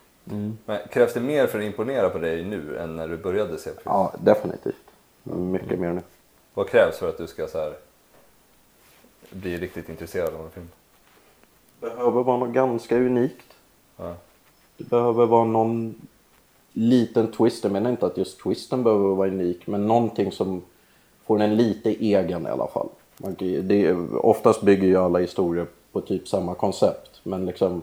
[0.64, 3.70] Men krävs det mer för att imponera på dig nu än när du började se
[3.70, 3.80] film?
[3.84, 4.84] Ja, definitivt.
[5.22, 6.00] Mycket mer nu.
[6.56, 7.74] Vad krävs för att du ska så här,
[9.30, 10.68] bli riktigt intresserad av en film?
[11.80, 13.46] behöver vara något ganska unikt.
[13.96, 14.14] Ja.
[14.76, 15.94] Det behöver vara någon
[16.72, 17.64] liten twist.
[17.64, 20.62] Jag menar inte att just twisten behöver vara unik, men någonting som
[21.24, 22.88] får en lite egen i alla fall.
[23.62, 27.82] Det, oftast bygger ju alla historier på typ samma koncept, men liksom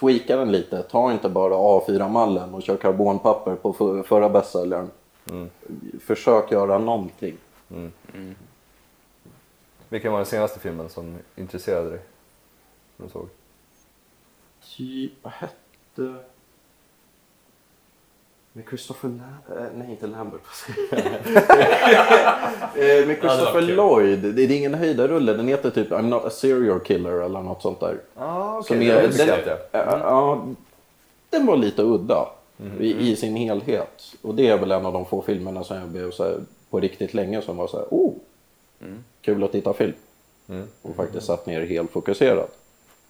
[0.00, 0.82] tweaka den lite.
[0.82, 4.90] Ta inte bara A4-mallen och kör karbonpapper på för, förra bästsäljaren.
[6.00, 7.36] Försök göra någonting.
[9.88, 12.00] Vilken var den senaste filmen som intresserade dig?
[12.96, 13.28] Som du såg?
[14.76, 16.14] Typ, vad hette...
[18.56, 19.58] Med Christopher Lambert?
[19.72, 20.40] Eh, nej, inte Lambert.
[22.76, 23.60] Eh, Med Christopher.
[23.62, 24.18] Lloyd.
[24.34, 25.32] Det är ingen höjdarrulle.
[25.32, 28.00] Den heter typ I'm not a serial killer eller något sånt där.
[28.16, 28.90] Ah, Som okej.
[28.90, 29.58] är- den- jag inte.
[29.72, 30.46] Ja, ja,
[31.30, 32.28] den var lite udda
[32.80, 34.14] i, i sin helhet.
[34.22, 36.40] Och det är väl en av de få filmerna som jag blev så här,
[36.70, 38.12] på riktigt länge som var så här, oh,
[39.20, 39.94] kul att titta film.
[40.82, 42.48] Och faktiskt satt ner helt fokuserad.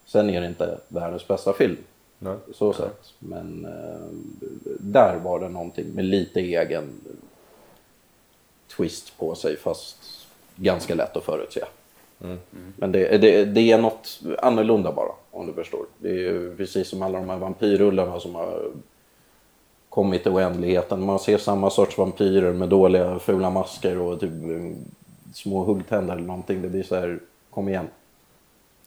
[0.07, 1.76] Sen är det inte världens bästa film,
[2.18, 2.36] Nej.
[2.55, 3.12] så sett.
[3.18, 4.07] Men eh,
[4.80, 7.01] där var det någonting med lite egen
[8.76, 9.97] twist på sig fast
[10.57, 11.64] ganska lätt att förutse.
[12.76, 15.86] Men det, det, det är något annorlunda bara, om du förstår.
[15.99, 18.70] Det är ju precis som alla de här vampyrrullarna som har
[19.95, 21.03] kommit i oändligheten.
[21.07, 24.76] Man ser samma sorts vampyrer med dåliga fula masker och typ mm,
[25.34, 26.62] små huggtänder eller någonting.
[26.62, 27.18] Det blir så här,
[27.51, 27.88] kom igen.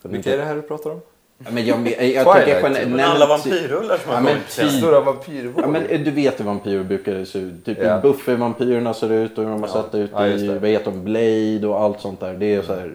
[0.01, 1.01] Vilka är det här du pratar om?
[1.45, 4.49] Ja, Men jag, jag, jag Twilight, gen- Men alla vampyrrullar som Ja, har men kommit
[4.55, 4.72] typ.
[4.72, 5.62] Stora vampyrvågor?
[5.64, 7.66] Ja, men eh, du vet hur vampyrer brukar se ut.
[7.66, 7.95] Typ Ja.
[7.95, 11.03] hur Buffy-vampyrerna ser ut och hur de har sett ut Ja, i vad heter de,
[11.03, 12.34] Blade och allt sånt där.
[12.34, 12.93] Det är så här...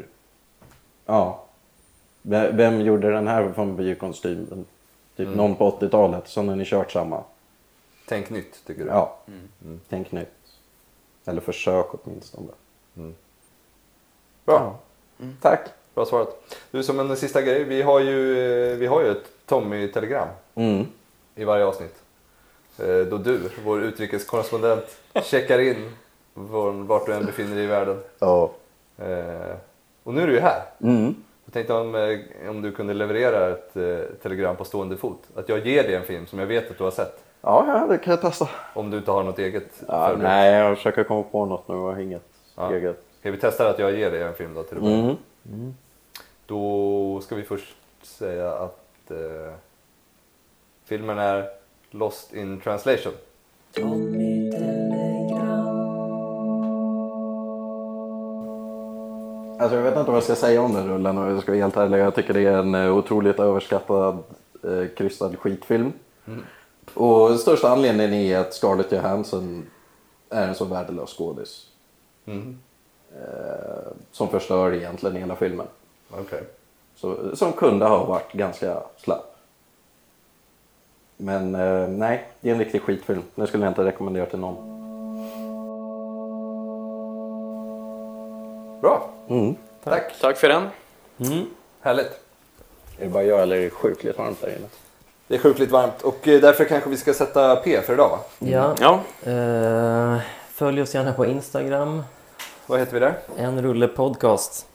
[1.06, 1.44] Ja.
[2.22, 4.64] Ve- Vem gjorde den här vampyrkostymen?
[5.16, 5.36] Typ Mm.
[5.36, 6.28] någon på 80-talet.
[6.28, 7.20] Sen har ni kört samma.
[8.12, 8.88] Tänk nytt, tycker du?
[8.90, 9.16] Ja.
[9.88, 10.28] Tänk nytt.
[11.24, 12.48] Eller försök åtminstone.
[14.44, 14.78] Bra.
[15.40, 15.60] Tack.
[15.94, 16.54] Bra svarat.
[16.70, 17.64] Du, som en sista grej.
[17.64, 18.16] Vi har ju,
[18.76, 20.86] vi har ju ett Tommy-telegram Mm.
[21.34, 21.94] i varje avsnitt.
[22.78, 24.84] Eh, Då du, vår utrikeskorrespondent,
[25.22, 25.92] checkar in
[26.34, 28.00] var- vart du än befinner dig i världen.
[28.18, 28.50] Ja.
[28.98, 29.56] Eh,
[30.04, 30.62] Och nu är du ju här.
[30.80, 31.14] Mm.
[31.44, 35.22] Jag tänkte om, eh, om du kunde leverera ett eh, telegram på stående fot.
[35.34, 37.24] Att jag ger dig en film som jag vet att du har sett.
[37.42, 38.48] Ja, ja, det kan jag testa.
[38.74, 40.22] Om du inte har något eget Ja, förberett.
[40.22, 41.74] nej, jag försöker komma på något nu.
[41.74, 42.72] Jag har inget Ja.
[42.74, 43.04] eget.
[43.20, 45.16] Okej, vi testar att jag ger dig en film då till börja med.
[45.52, 45.74] Mm.
[46.46, 49.52] Då ska vi först säga att eh,
[50.84, 51.44] filmen är
[51.90, 53.12] Lost in translation.
[59.60, 61.60] Alltså jag vet inte vad jag ska säga om den rullen och jag ska vara
[61.62, 61.98] helt ärlig.
[61.98, 64.18] Jag tycker det är en eh, otroligt överskattad
[64.64, 65.92] eh, krystad skitfilm.
[66.94, 69.66] Och största anledningen är att Scarlett Johansson
[70.30, 71.66] är en så värdelös skådis.
[72.26, 72.58] Mm.
[73.16, 75.66] Eh, som förstör egentligen hela filmen.
[76.10, 76.42] Okej.
[76.96, 79.36] Så, som kunde ha varit ganska slapp.
[81.16, 83.22] Men eh, nej, det är en riktig skitfilm.
[83.34, 84.72] Den skulle jag inte rekommendera till någon.
[88.80, 89.56] Bra, Mm.
[89.84, 90.20] tack.
[90.20, 90.68] Tack för den.
[91.80, 92.20] Härligt.
[92.98, 94.66] Är det bara jag eller är det sjukligt varmt där inne?
[95.32, 98.18] Det är sjukligt varmt och eh, därför kanske vi ska sätta P för idag va?
[98.38, 98.74] Ja.
[98.80, 100.18] Ja, Eh,
[100.52, 102.02] följ oss gärna på Instagram.
[102.66, 103.14] Vad heter vi där?
[103.36, 104.66] En rulle podcast.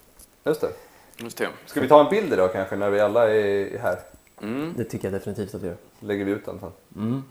[0.46, 0.70] Just det.
[1.18, 1.48] just det.
[1.66, 4.00] Ska vi ta en bild idag kanske när vi alla är här?
[4.42, 4.74] Mm.
[4.78, 5.76] Det tycker jag definitivt att vi gör.
[6.00, 7.24] Lägger vi ut den sen.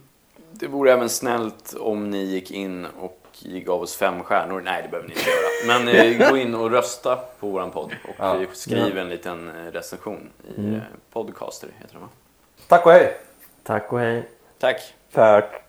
[0.51, 4.61] Det vore även snällt om ni gick in och gav oss fem stjärnor.
[4.65, 5.79] Nej, det behöver ni inte göra.
[5.83, 8.39] Men eh, gå in och rösta på våran podd och Ja.
[8.53, 10.79] skriv en liten eh, recension i eh,
[11.13, 12.07] Podcaster, heter det va?
[12.67, 13.17] Tack och hej!
[13.63, 14.29] Tack och hej.
[14.59, 14.93] Tack!
[15.11, 15.66] Tack.